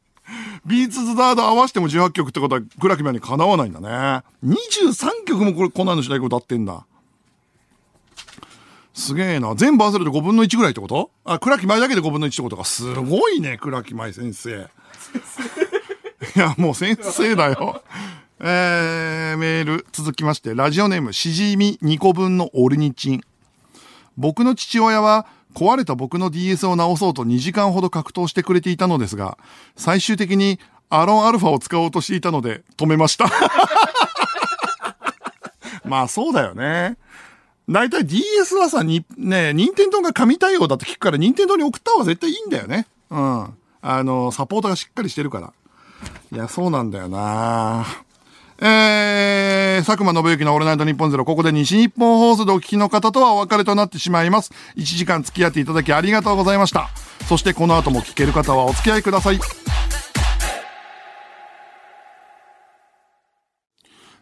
[0.64, 4.22] B'z と ZARD 合わせても18曲ってことは倉木麻衣にかなわないんだね。
[4.44, 6.86] 23曲もこれコナンの主題歌歌ってんだ。
[8.96, 9.54] すげえな。
[9.54, 11.10] 全部合わせると5分の1ぐらいってこと？
[11.26, 12.64] あ、倉木麻衣だけで5分の1ってことか。
[12.64, 14.68] すごいね、倉木麻衣先生。
[16.34, 17.82] いや、もう先生だよ。
[18.40, 23.20] えー、メール続きまして、ラジオネーム、しじみ2個分のオルニチン。
[24.16, 29.36] 僕の父親は、壊れた僕の DS を直そうと2時間ほど格闘してくれていたのですが、
[29.76, 33.26] 最終的にアロンアルファを使おうとしていたので止めました。
[35.84, 36.96] まあそうだよね。
[37.68, 42.86] 大体 DS はさ、に、ね、任天堂が神対応だと聞くから、任天堂に送った方が絶対いいんだよね。
[43.10, 43.54] うん。
[43.82, 45.52] あの、サポートがしっかりしてるから。
[46.32, 47.86] いや、そうなんだよな
[48.58, 54.52] えー、佐久間信之のオールナイトニッポンゼロ、ここで西日本放送でお聞きの方とはお別れとなってしまいます。
[54.76, 56.88] 1時間付き合っていただきありがとうございました。
[57.28, 59.40] そしてこの後も聞ける方はお付き合いください。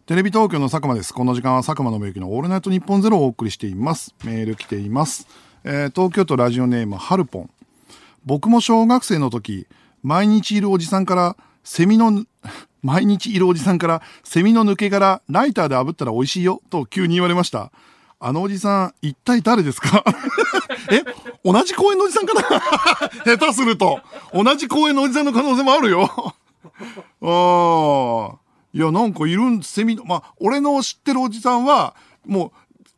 [0.06, 1.14] テレビ東京の佐久間です。
[1.14, 4.14] この時間は佐久間信之のオールナイトニッポンゼロをお送りしています。
[4.22, 5.26] メール来ています。
[5.64, 7.50] えー、東京都ラジオネームハルポン。
[8.26, 9.66] 僕も小学生の時、
[10.02, 12.22] 毎日いるおじさんから、セミの、
[12.82, 17.72] 毎日いるおじさんから、セミの抜け殻、ライターで炙ったら美味しいよ、と急に言われました。
[18.20, 20.04] あのおじさん、一体誰ですか？
[20.92, 21.02] え
[21.42, 22.42] 同じ公園のおじさんかな？
[23.24, 24.00] 下手すると。
[24.34, 26.34] 同じ公園のおじさんの可能性もあるよ。
[27.22, 28.43] ああ。
[28.74, 31.94] いや、なんかいるん、セミの、まあ、俺の知ってるおじさんは、
[32.26, 32.50] もう、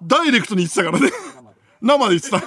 [0.03, 1.11] ダイレクトに言ってたからね。
[1.83, 2.39] 生で言ってた。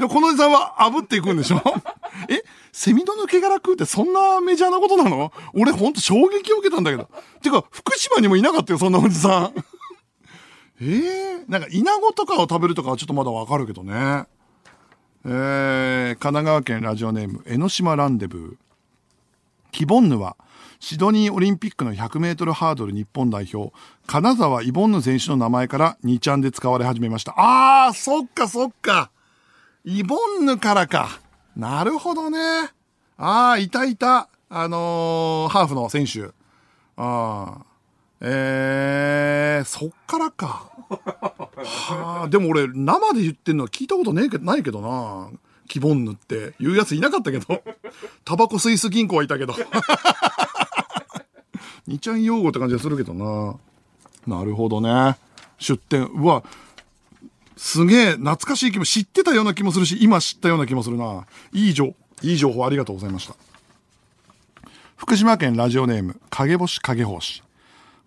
[0.00, 1.62] で、このおじさんは炙っていくんでしょ？
[2.30, 2.42] え？
[2.72, 5.32] セミの抜け殻食うってそんなメジャーなことなの？
[5.52, 7.10] 俺ほんと衝撃を受けたんだけど。
[7.42, 9.52] てか、福島にもいなかったよ、そんなおじさん。
[10.80, 10.84] え？
[10.84, 14.24] えー、なんか、イナゴとかを食べるとかはちょっとまだわかるけどね。
[15.24, 18.56] えー、神奈川県ラジオネーム、江ノ島ランデブー。
[19.72, 20.36] キボンヌは、
[20.82, 23.72] シドニーオリンピックの100メートルハードル日本代表、
[24.08, 27.34] 金沢イボンヌ選手の名前から2ちゃんで使われ始めました。
[27.36, 29.12] あー、そっかそっか。
[29.84, 31.20] イボンヌからか。
[31.56, 32.38] なるほどね。
[33.16, 34.28] あー、いたいた。
[34.48, 36.32] あのー、ハーフの選手。
[36.96, 37.64] あー。
[38.22, 40.68] えー、そっからか。
[40.88, 45.30] はあ、でも俺、生で言ってんのは聞いたことねえけ、ないけどな。
[45.68, 47.62] キボンヌって言うやついなかったけど。
[48.24, 49.54] タバコスイス銀行はいたけど。
[51.86, 53.54] 二ちゃん用語って感じがするけどな。
[54.26, 55.16] なるほどね。
[55.58, 56.04] 出店。
[56.14, 56.44] うわ、
[57.56, 61.26] すげえ懐かしい気も、知ってたような気もするし、今知ったような気もするな。
[61.52, 63.34] いい情、いい情報ありがとうございました。
[64.96, 67.42] 福島県ラジオネーム、影星影星。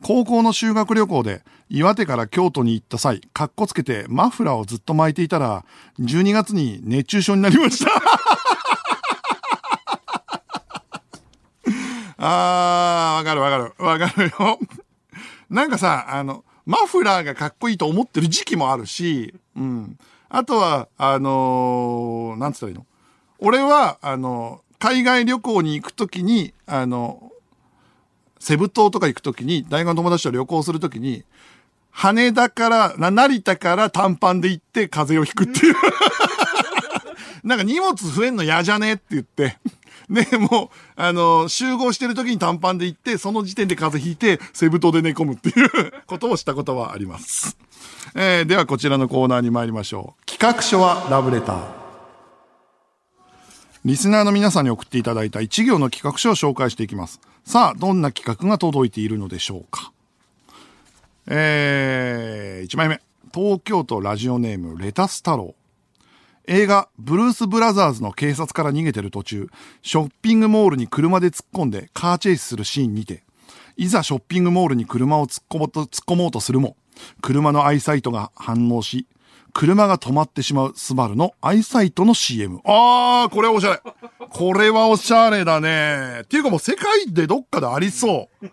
[0.01, 5.65] 高校の修学旅行で岩手から京都に行った際、かっこつけてマフラーをずっと巻いていたら、
[5.99, 7.91] 12月に熱中症になりました。
[12.27, 13.85] あー、わかるわかる。
[13.85, 14.59] わかるよ。
[15.49, 19.99] なんかさ、あの、マフラーがかっこいいと思ってる時期もあるし、うん。
[20.29, 22.85] あとは、あのー、なんつったらいいの？
[23.37, 27.31] 俺は、あの、海外旅行に行くときに、あの、
[28.39, 31.23] セブ島とか行くときに、大学の友達と旅行するときに、
[31.91, 35.75] 羽田から、成田から短パンで行って風邪をひくっていう。
[37.45, 38.93] なんか荷物増えんの嫌じゃね？
[38.93, 39.59] って言って。
[40.09, 47.57] ね、もう、あの、集合してる時に短パンで行って、その時点で風邪ひいて、セブ島で寝込むっていうことをしたことはあります。
[48.13, 50.25] えーではこちらのコーナーに参りましょう。
[50.25, 51.85] 企画書はラブレター。
[53.83, 57.21] リスナーの皆さんに送っていただいた一行の企画書を紹介していきます。
[57.43, 59.91] さあ、どんな企画が届いているのでしょうか。
[61.27, 63.01] えー、1枚目。
[63.33, 65.55] 東京都ラジオネームレタス太郎。
[66.47, 69.49] 映画、ブルース・ブラザーズの警察から逃げてる途中、
[69.81, 73.23] ショッピングモールに車で突っ込んでカーチェイスするシーンにて、
[73.77, 76.77] いざショッピングモールに車を突っ込もうと突っ込もうとするも、
[77.21, 79.07] 車のアイサイトが反応し、
[79.53, 82.59] 車が止まってしまうスバルのアイサイトの CM。
[82.65, 83.81] あー、これはおしゃれ。
[84.29, 86.21] これはおしゃれだね。
[86.23, 88.47] っていうかもう世界でどっかでありそう。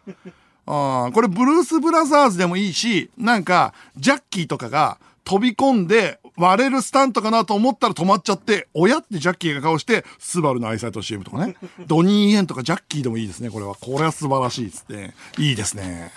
[0.64, 11.56] あーこれブルース・ブラザーズでもいいし、なんか、ジャッキーとかが飛び込んで割れるスタントかなと思ったら止まっちゃって、親ってジャッキーが顔して、スバルのアイサイト CM とかね。
[11.86, 13.74] ドニー・イエンとかジャッキーでもいいですね、これは。
[13.74, 15.14] これは素晴らしいですね。
[15.38, 16.10] いいですね。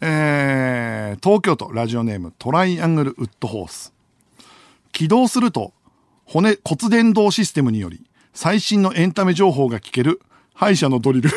[0.00, 3.92] えー、東京都ラジオネームトライアングルウッドホース。
[4.90, 5.72] 起動すると、
[6.24, 10.20] 骨、骨伝導システムにより、最新のエンタメ情報が聞ける、
[10.54, 11.30] 歯医者のドリル。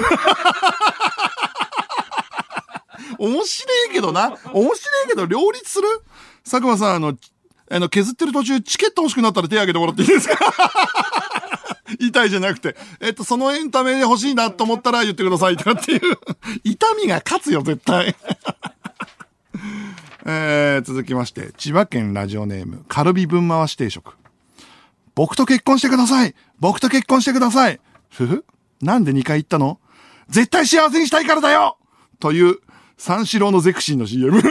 [3.19, 4.37] 面白いけどな。
[4.51, 5.87] 面白いけど両立する？
[6.45, 7.17] 佐久間さん、あの、
[7.71, 10.37] あの、削ってる途中、チケット欲しくなったら手挙げてもらっていいですか？
[11.99, 12.75] 痛いじゃなくて。
[12.99, 16.01] えっと、そのエンタメで欲しいなと思ったら言ってくださいとかっていう。
[16.63, 18.15] 痛みが勝つよ、絶対。
[20.27, 24.13] えー、続きまして、千葉県ラジオネーム、カルビ分回し定食。
[25.13, 27.79] 僕と結婚してください僕と結婚してください
[28.09, 28.43] ふふ
[28.81, 29.79] なんで2回言ったの？
[30.27, 31.77] 絶対幸せにしたいからだよ
[32.19, 32.57] という、
[32.97, 34.41] 三四郎のゼクシーの CM。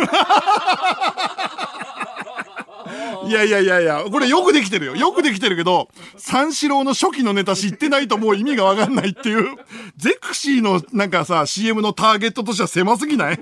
[3.29, 4.97] いやいやいやいや、これよくできてるよ。
[4.97, 9.57] よくできてるけど、三四郎の初期のネタ知ってないともう意味がわかんないっていう、
[9.97, 13.37] ゼクシーのなんかさ、CM のターゲットとしては狭すぎない？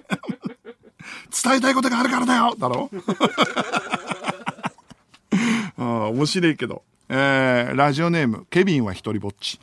[1.45, 2.91] 伝えたいことがあるからだよだろ？
[5.79, 6.83] ああ、面白いけど。
[7.09, 9.59] えー、ラジオネーム、ケビンは一人ぼっち。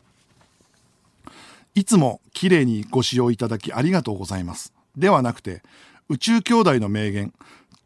[1.76, 4.74] いつも綺麗にご使用いただきありがとうございます。
[4.98, 5.62] ではなくて、
[6.10, 7.34] 宇宙兄弟の名言、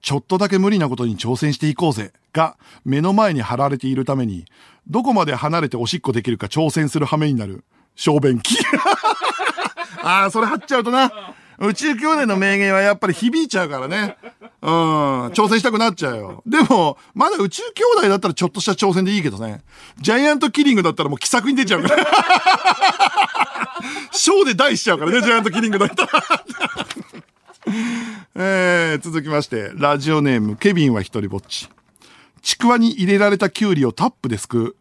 [0.04, 4.43] ちょっとだけ無理なことに挑戦していこうぜが目の前に貼られているために、
[4.86, 7.64] どこまで離れておしっこできるか挑戦する羽目になる
[7.95, 8.58] 小便器。
[10.04, 11.10] ああ、それ貼っちゃうとな。
[11.58, 14.18] 宇宙兄弟の名言はやっぱり響いちゃうからね。
[14.62, 16.43] うん、挑戦したくなっちゃうよ。
[16.45, 19.62] でも、まだ宇宙兄弟だったらちょっとした挑戦でいいけどね。
[20.01, 22.08] ジャイアントキリングだったらもう気さくに出ちゃうから。
[24.12, 26.12] ショーで大しちゃうからね、ジャイアントキリングだったら。
[28.36, 31.70] えー、続きまして、ラジオネーム、ケビンは一人ぼっち。
[32.41, 34.76] ちくわに入れられたキュウリをタップですくう、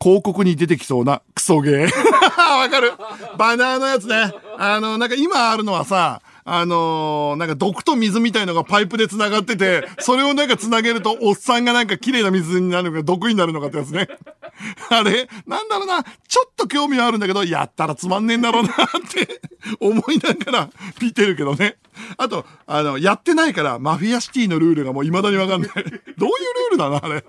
[0.00, 1.90] 広告に出てきそうなクソゲー。
[2.38, 2.92] わかる？
[3.36, 4.32] バナーのやつね。
[4.56, 14.08] あの、なんか今あるのはさ、あのーなんか毒と水みたいのがパイプで繋がってて、 それをなんか繋げるとおっさんがなんか綺麗な水になるのか毒になるのかってやつね。
[14.90, 15.28] あれ？
[15.46, 18.74] なんだろうな、ちょっと興味はあるんだけど、やったらつまんねえんだろうなっ
[19.10, 19.40] て
[19.80, 20.70] 思いながら
[21.00, 21.76] 見てるけどね。
[22.16, 25.70] あと、あの、やってないからマフィアシティのルールがもう未だにわかんない。
[25.74, 27.24] どういうルールだな、あれ。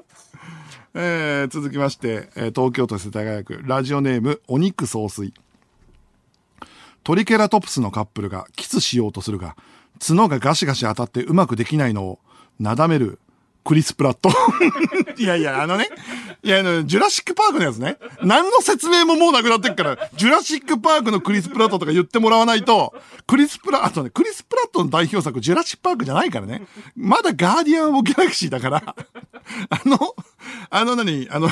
[0.95, 5.34] えー続きまして、えー東京都世田谷区、ラジオネーム、お肉総帥。
[7.04, 9.56] トリケラトプスのカップルがキスしようとするが、
[10.00, 12.20] 角がガシガシ当たってうまくできないのを、
[12.60, 13.20] なだめる、
[13.64, 14.30] クリス・プラット。
[15.18, 15.89] いやいや、あのね、
[16.41, 17.97] いや、あの、ジュラシック・パークのやつね。
[18.24, 22.93] 何の説明ももうなくなってっから、ジュラシック・パークのクリス・プラットとか言ってもらわないと、
[23.28, 26.64] クリス・プラ、あとね、クリス・プラットの代表作、ジュラシック・パークじゃないからね。
[26.95, 28.95] まだガーディアン・オブ・ギャラクシーだから、
[29.70, 30.16] あの、
[30.70, 31.50] あの何、あの、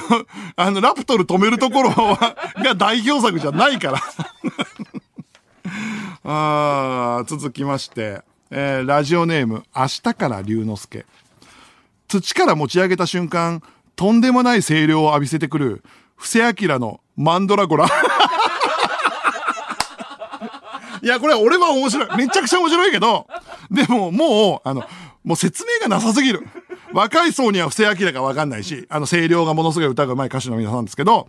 [0.56, 4.02] あの、ラプトル止めるところは、が代表作じゃないから。
[6.30, 8.22] ああ続きまして、
[8.52, 11.06] えーラジオネーム、明日から龍之介。
[12.10, 13.64] 土から持ち上げた瞬間、
[13.96, 15.84] とんでもない声量を浴びせてくる、
[16.18, 17.88] 布施明のマンドラゴラ。
[21.02, 22.18] いや、これ俺は面白い。
[22.18, 23.28] めちゃくちゃ面白いけど、
[23.72, 24.84] でももう、あの、
[25.24, 26.48] もう説明がなさすぎる。
[26.94, 31.28] 若い層には布施明かわかんないし、あの声量がものすごい歌が上手い歌手の皆さんですけど、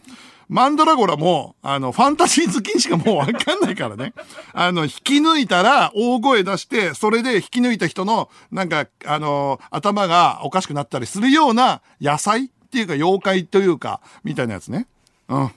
[0.49, 4.15] マンドラゴラも、あの、ファンタジー好きにしかもうわかんないからね。
[4.55, 14.87] あの、引き抜いたら大声出して、それで引き抜いた人の、なんか、あの、頭がおかしくなったりするような野菜っていうか妖怪というか、みたいなやつね。
[15.29, 15.51] うん。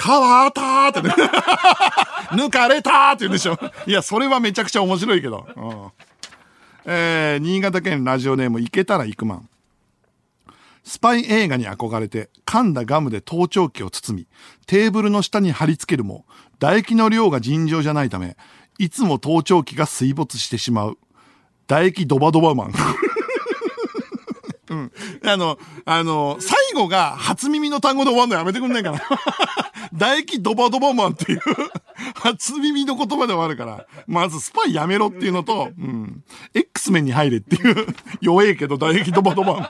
[0.00, 1.14] 変わったーってね。
[2.32, 3.58] 抜かれたーって言うんでしょ。
[3.86, 5.46] いや、それはめちゃくちゃ面白いけど。
[5.56, 5.90] うん。
[6.84, 9.48] えー、新潟県ラジオネーム、いけたら行くマン。
[10.84, 14.26] スパイ映画に憧れて、噛んだガムで盗聴器を包み、
[14.66, 16.24] テーブルの下に貼り付けるも、
[16.58, 18.36] 唾液の量が尋常じゃないため、
[18.78, 20.98] いつも盗聴器が水没してしまう。
[21.68, 22.72] 唾液ドバドバマン。
[24.72, 24.92] うん。
[25.24, 29.00] あの、あの、最後が初耳の単語で終わるのやめてくんないかな。
[29.92, 31.40] 唾液ドバドバマンっていう
[32.14, 36.24] 初耳の言葉で終わるから、まずスパイやめろっていうのと、うん。
[36.54, 37.86] X メンに入れっていう、
[38.20, 39.68] 弱えけど唾液ドバドバマン。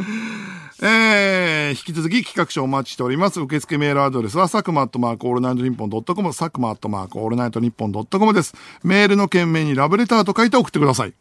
[0.82, 3.38] えー、引き続き企画書お待ちしております。
[3.38, 8.54] 受付メールアドレスは、サクマアットマークオールナイトニッポンドットコム、サクマアットマークオールナイトニッポンドットコムです。
[8.82, 11.12] メールの件名にラブレターと書いて送ってください。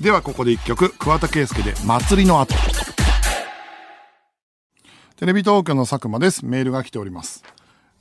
[0.00, 2.54] では、ここで一曲、桑田佳祐で、祭りのあと。
[5.16, 6.44] テレビ東京の佐久間です。
[6.44, 7.42] メールが来ております。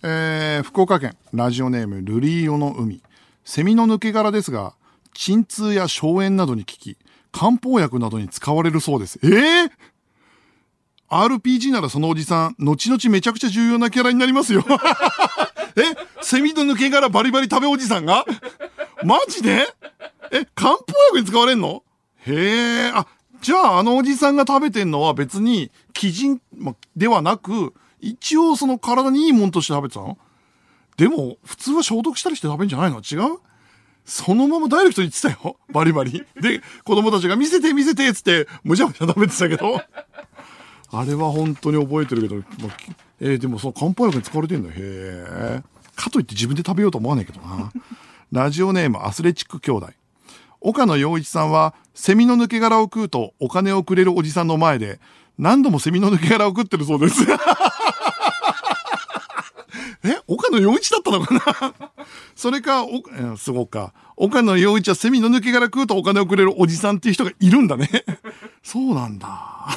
[0.04, 3.02] えー、福岡県、ラジオネーム、ルリーヨの海。
[3.46, 4.74] セミの抜け殻ですが、
[5.14, 6.98] 鎮痛や消炎などに効き、
[7.32, 9.18] 漢方薬などに使われるそうです。
[9.24, 9.72] えー
[11.08, 14.66] RPG ならそのおじさん、後々めちゃくちゃ重要なキャラになりますよ。
[15.78, 15.84] え
[16.22, 18.26] セミの抜け殻バリバリ食べおじさんが？
[19.04, 19.68] マジで？
[20.32, 20.84] え、漢方
[21.14, 21.84] 薬に使われんの？
[22.28, 23.08] へえ、あ、
[23.42, 30.18] じゃああのおじさんが食べてんのは別に、基人、ま、ではなく、一応その体にいいもんとして食べてたの？
[30.98, 33.00] でも、普通は消毒したりして食べるんじゃないの？
[33.00, 33.40] 違う？
[34.06, 35.58] そのままダイレクトに言ってたよ。
[35.74, 36.24] バリバリ。
[36.40, 39.82] で、子供たちが見せて見せてっつって、むしゃむしゃ食べてたけど。
[40.92, 42.78] あれは本当に覚えてるけど、まあ
[43.20, 44.70] えーでもその漢方薬に使われてんだ。
[44.70, 45.64] へえ。
[45.96, 47.72] かといって自分で食べようと思わないけどな。
[48.32, 49.90] ラジオネームアスレチック兄弟。
[50.66, 55.00] 岡野陽一さんは、セミの抜け殻を食うとお金をくれるおじさんの前で、
[55.38, 57.22] 何度もセミの抜け殻を食ってるそうです。
[60.04, 61.74] え岡野陽一だったのかな？
[62.36, 63.94] それか、お、えーすごか。
[64.18, 67.88] 岡野陽一はセミの抜け殻食うとお金をくれるおじさんっていう人がいるんだね。
[68.64, 69.68] そうなんだ。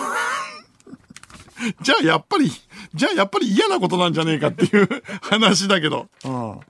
[1.82, 2.50] じゃあやっぱり、
[2.94, 4.88] じゃあやっぱり嫌なことなんじゃねえかっていう
[5.20, 6.08] 話だけど。
[6.24, 6.60] うん。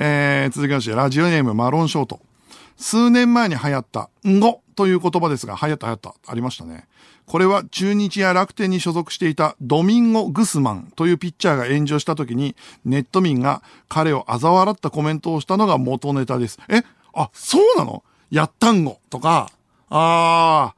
[0.00, 2.20] えー、続きまして、ラジオネームマロンショート。
[2.76, 6.86] 数年前に流行った、んごという言葉ですが、流行った流行った、ありましたね。
[7.26, 16.60] これは中日や楽天に所属していたドミンゴ・グスマンというピッチャーが炎上した時に、ネット民が彼を嘲笑ったコメントをしたのが元ネタです。
[16.68, 16.84] え？
[17.12, 18.04] あ、そうなの？
[18.30, 19.00] やったんご？
[19.10, 19.50] とか、
[19.90, 20.74] あ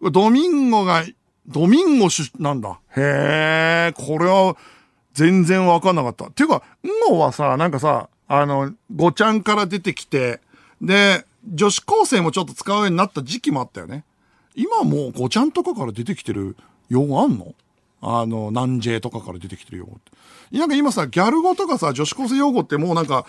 [0.00, 1.04] ー、ドミンゴが、
[1.46, 2.80] ドミンゴ出、なんだ？
[2.96, 4.56] へえ、これは、
[5.12, 6.28] 全然わかんなかった。
[6.28, 10.40] っていうか、んごはさ、なんかさ、あの、ごちゃんから出てきて、
[10.80, 14.04] で、女子高生もちょっと使うようになった時期もあったよね。
[14.54, 16.56] 今もうごちゃんとかから出てきてる
[16.88, 17.54] 用語あんの？
[18.00, 20.00] あの、南 J とかから出てきてる用語っ
[20.50, 20.58] て。
[20.58, 23.24] なんか今さ、ギャル語とかさ、女子高生用語ってもうなんか、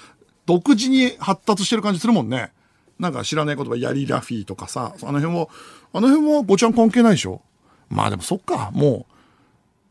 [0.46, 2.52] 独自に発達してる感じするもんね。
[3.00, 5.50] なんか知らない言葉、ヤリラフィーとかさ、あの辺も、
[5.94, 7.42] あの辺はごちゃん関係ないでしょ？
[7.90, 9.14] まあでもそっか、もう、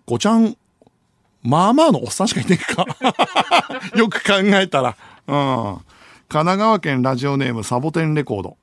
[0.06, 0.56] ごちゃん、
[1.48, 2.84] まあまあのおっさんしかいねえか。
[3.96, 4.96] よく考えたら。
[5.26, 5.78] うん。
[6.28, 8.58] 神奈川県ラジオネームサボテンレコード。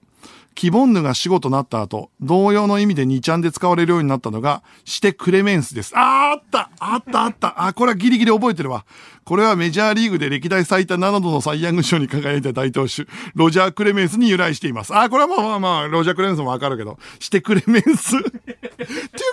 [0.56, 5.92] キボンヌが死後となった後、同様の意味で2ちゃんで使われるようになったのが、してクレメンスです。
[5.96, 8.86] あーあったあったあったあ、これはギリギリ覚えてるわ。
[9.26, 14.96] これはメジャーリーグで歴代最多7度のサイ・ヤング賞に輝いた大投手、ロジャー・クレメンスに由来しています。
[14.96, 18.16] あ、これはまあまあまあ、ロジャー・クレメンスもわかるけど、してクレメンス？
[18.18, 18.32] ってい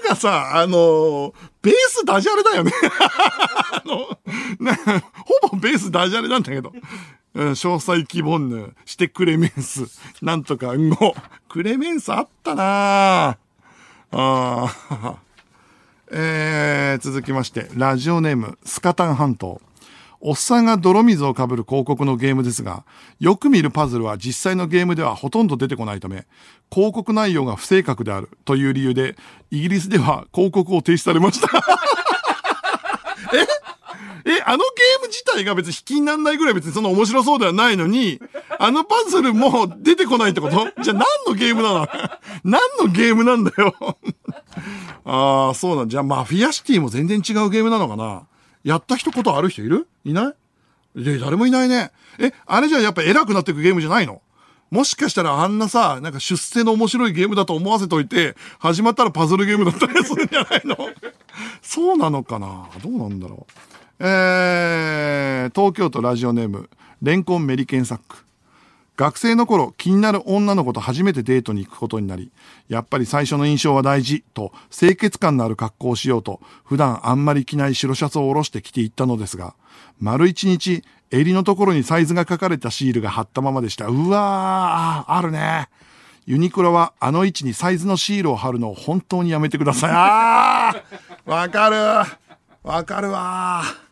[0.04, 2.72] うかさ、あのーベースダジャレだよね。
[3.70, 6.72] あの、ほぼベースダジャレなんだけど。
[7.34, 9.86] 詳細希望ぬ、してクレメンス、
[10.22, 11.14] なんとか、うんご。
[11.48, 13.36] クレメンスあったなぁ。
[14.12, 15.16] あ
[16.14, 19.60] えー、続きまして、ラジオネーム、スカタン半島。
[20.24, 22.84] おっさんが泥水をかぶる広告のゲームですが、
[23.18, 26.26] よく見るパズルは実際のゲームではほとんど出てこないため、
[26.70, 29.16] 広告内容が不正確であるという理由で、
[29.50, 31.48] イギリスでは広告を停止されました。
[33.34, 33.46] え、
[34.24, 38.20] えあのゲーム自体が別に引きにならないぐらい別にそんな面白そうではないのに、
[38.58, 40.68] あのパズルも出てこないってこと？
[40.82, 41.88] じゃあ何のゲームなの？
[42.44, 43.74] 何のゲームなんだよ？
[45.04, 45.88] ああ、そうなん。
[45.88, 48.22] じゃあマフィアシティも全然違うゲームなのかな？
[48.64, 49.88] やった人ことある人いる？
[50.04, 50.34] いな
[50.94, 51.00] い？
[51.02, 51.90] いや、誰もいないね。
[52.18, 54.22] え、あれじゃやっぱ偉くなっていくゲームじゃないの？
[54.70, 60.76] もしかしたらあんなさ、なんか出世の面白いゲームだと思わせといて、始まったらパズルゲームだったりするんじゃないの？
[61.60, 62.68] そうなのかな？
[62.82, 63.52] どうなんだろう。
[64.04, 66.68] えー、東京都ラジオネーム、
[67.02, 68.24] レンコンメリケンサック。
[68.96, 72.32] 学生の頃気になる女の子と初めてデートに行くことになり、
[72.68, 79.54] やっぱり最初の印象は大事と清潔感のある格好をしようと、普段あんまり着ない白シャツを下ろして着て行ったのですが、
[80.00, 80.82] 丸一日
[81.12, 83.86] 襟のところにサイズが書かれたシールが貼ったままでした。
[83.86, 85.68] うわー、あるね。
[86.26, 89.90] ユニクロはあの位置にサイズのシールを貼るのを本当にやめてください。
[89.94, 91.76] あーわかる
[92.64, 93.91] わかるわー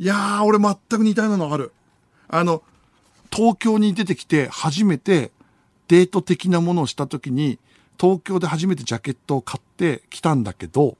[0.00, 1.72] いやー、俺全く似たようなのある。
[2.28, 2.62] あの、
[3.32, 5.32] 東京に出てきて初めて
[5.88, 7.58] デート的なものをした時に、
[8.00, 10.96] 東京で初めてジャケットを買ってきたんだけど、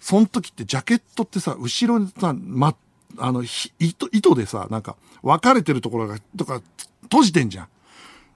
[0.00, 2.74] その時ってジャケットってさ、後ろにさ、ま、
[3.18, 3.42] あの、
[3.78, 6.62] 糸、糸でさ、なんか、分かれてるところが、とか、
[7.02, 7.68] 閉じてんじゃん。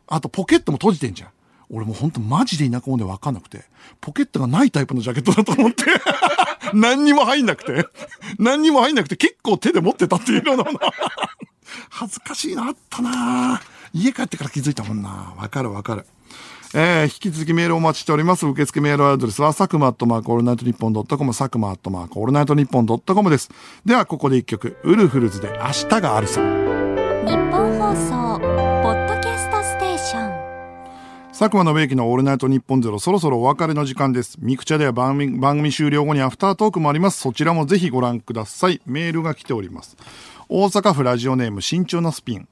[0.06, 1.30] あと、ポケットも閉じてんじゃん。
[1.70, 3.64] 俺もうほんとマジで田舎者で分かんなくて、
[4.00, 5.84] ポケットがないタイプのジャケットだと思って、
[6.72, 7.86] 何にも入んなくて、
[8.38, 10.78] 何にも入んなくて結構手で持ってたっていうようなもの。
[11.90, 13.60] 恥ずかしいな、あったな
[13.92, 15.34] 家帰ってから気づいたもんな。
[15.36, 16.06] わかるわかる。
[16.76, 18.44] えー、引き続きメールをお待ちしております。
[18.46, 23.50] 受付メールアドレスは、サクマアットマークオールナイトニッポンドットコム、サクマアットマークオールナイトニッポンドットコムです。
[23.86, 26.40] では、ここで一曲、ウルフルズで明日があるさ。
[26.40, 28.23] ニッポン放送
[31.36, 34.36] 佐久間宣行のオールナイトニッポンゼロ、そろそろお別れの時間です。
[34.38, 37.18] ミクチャでは番組番組終了後にアフタートークもあります。
[37.18, 38.80] そちらもぜひご覧ください。
[38.86, 39.96] メールが来ております。
[40.48, 42.46] 大阪府ラジオネーム、慎重なスピン。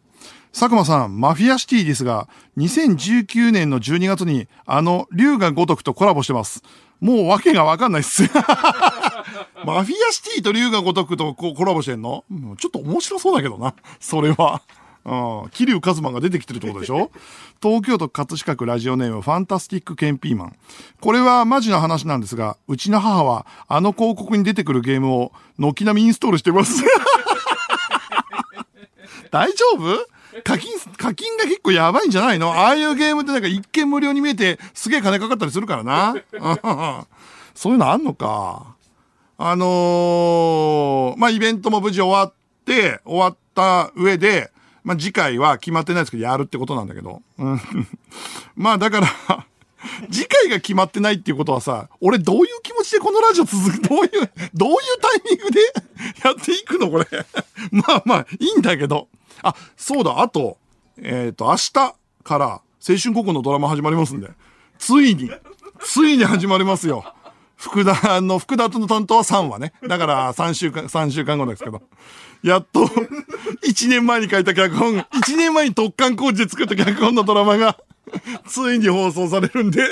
[0.52, 2.28] 佐久間さん、マフィアシティですが、
[2.58, 6.64] 2019年の12月に、あの、竜が如くとコラボしてます。
[6.98, 8.24] もう訳がわかんないっす。
[9.64, 12.24] マフィアシティと竜が如くとコラボしてんの？
[12.58, 13.74] ちょっと面白そうだけどな。
[14.00, 14.60] それは。
[15.04, 15.50] うん。
[15.50, 17.10] 桐生一馬が出てきてるってことでしょ？
[17.62, 20.56] 東京都葛飾区ラジオネームファンタスティックケンピーマン。
[21.00, 26.82] これはマジな話なんですが、うちの母はあの広告に出てくるゲームを軒並みインストールしてます。
[29.30, 30.06] 大丈夫？
[30.44, 32.52] 課金、課金が結構やばいんじゃないの？
[32.52, 36.12] ああいうゲームってなんか一見無料に見えてすげえ金かかったりするからな。
[36.12, 37.06] う ん
[37.54, 38.74] そういうのあんのか。
[39.38, 42.32] あのーまあ、イベントも無事終わっ
[42.64, 44.50] て、終わった上で、
[44.84, 47.22] まあ、次回は決まってないですけど、やるってことなんだけど。
[47.38, 47.60] うん、
[48.56, 49.46] まあ、だから、
[50.10, 54.10] 次回が決まってないっていうことはさ、俺どういう気持ちでこのラジオ続く、 どういう、
[54.54, 55.60] どういうタイミングで
[56.24, 57.06] やっていくのこれ。
[57.70, 59.08] まあまあ、いいんだけど。
[59.42, 60.58] あ、そうだ、あと、
[60.98, 61.94] えっ、と、明日か
[62.26, 62.46] ら
[62.86, 64.30] 青春高校のドラマ始まりますんで、
[64.78, 65.30] ついに、
[65.80, 67.04] ついに始まりますよ。
[67.62, 69.72] 福田の、福田との担当は3話ね。
[69.86, 71.80] だから3週間、3週間後ですけど。
[72.42, 72.80] やっと、
[73.64, 77.78] 1年前に書いた脚本、1年前に特艦工事で作った脚本のドラマが、
[78.48, 79.88] ついに放送されるんで、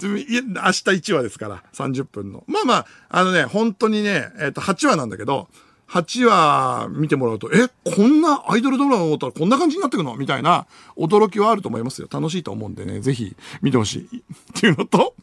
[0.00, 2.42] 明日1話ですから、30分の。
[2.48, 5.48] まあまあ、あのね、本当にね、えっ、と、8話なんだけど、
[5.88, 10.16] 8話見てもらうと、え、こんなアイドルドラマを思ったらこんな感じになってくの？
[10.16, 10.66] みたいな
[10.96, 12.08] 驚きはあると思いますよ。
[12.10, 14.18] 楽しいと思うんでね、ぜひ見てほしい。
[14.18, 15.14] っていうのと、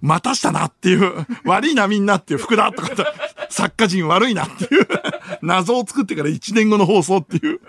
[0.00, 3.04] またしたなっていう、悪いなみんなっていう、福田とかって、
[3.50, 4.86] 作家陣悪いなっていう、
[5.42, 7.60] 謎を作ってから1年後の放送っていう。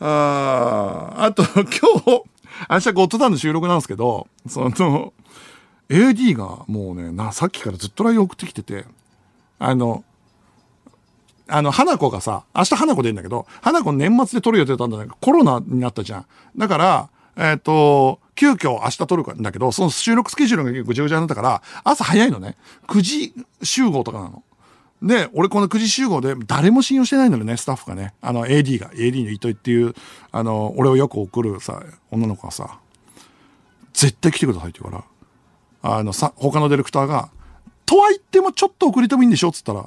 [0.00, 2.24] ああと、今日、
[2.68, 5.12] 明日ゴッドタンの収録なんですけど、その、
[5.88, 8.84] AD がもうね、な、さっきからずっと LINE 送ってきてて、
[9.58, 10.04] あの、
[11.48, 16.26] あの、花子がさ、明日花子出るんだけど、花子年末で撮る予定だったんだけど、コロナになったじゃん。
[16.56, 22.56] だから、えっ、と、急遽明日撮るんだけど、その収録スケジュールが結構ぐちゃぐちゃになったから、朝早いのね。
[22.88, 24.42] 9時集合とかなの。
[25.02, 28.14] で、俺この9時集合で誰も信用してないのよね、スタッフがね。
[28.22, 29.94] あの、AD が、AD の糸井っていう、
[30.32, 32.78] あの、俺をよく送るさ、女の子がさ、
[33.92, 35.04] 絶対来てくださいって言うか
[35.82, 37.28] ら、あのさ、他のディレクターが、
[37.84, 39.50] とは言ってもちょっと遅れてもいいんでしょ？
[39.50, 39.84] っつったら、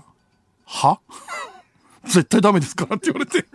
[0.66, 1.00] は？
[2.06, 3.48] 絶対ダメですからって言われて。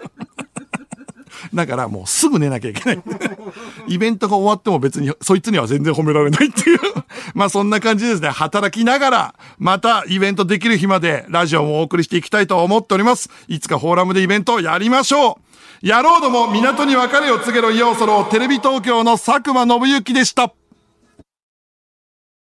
[1.54, 3.02] だからもうすぐ寝なきゃいけない。
[3.88, 6.78] イベントが終わっても別にそいつには全然褒められないっていう。
[7.34, 8.28] まあそんな感じですね。
[8.28, 13.30] 働きながら、またイベントできる日までラジオもお送りしていきたいと思っております。
[13.48, 15.38] いつかフォーラムでイベントをやりましょ
[15.82, 15.86] う。
[15.86, 20.52] やろうども港に別れを告げろようそろテレビ東京の佐久間信之でした。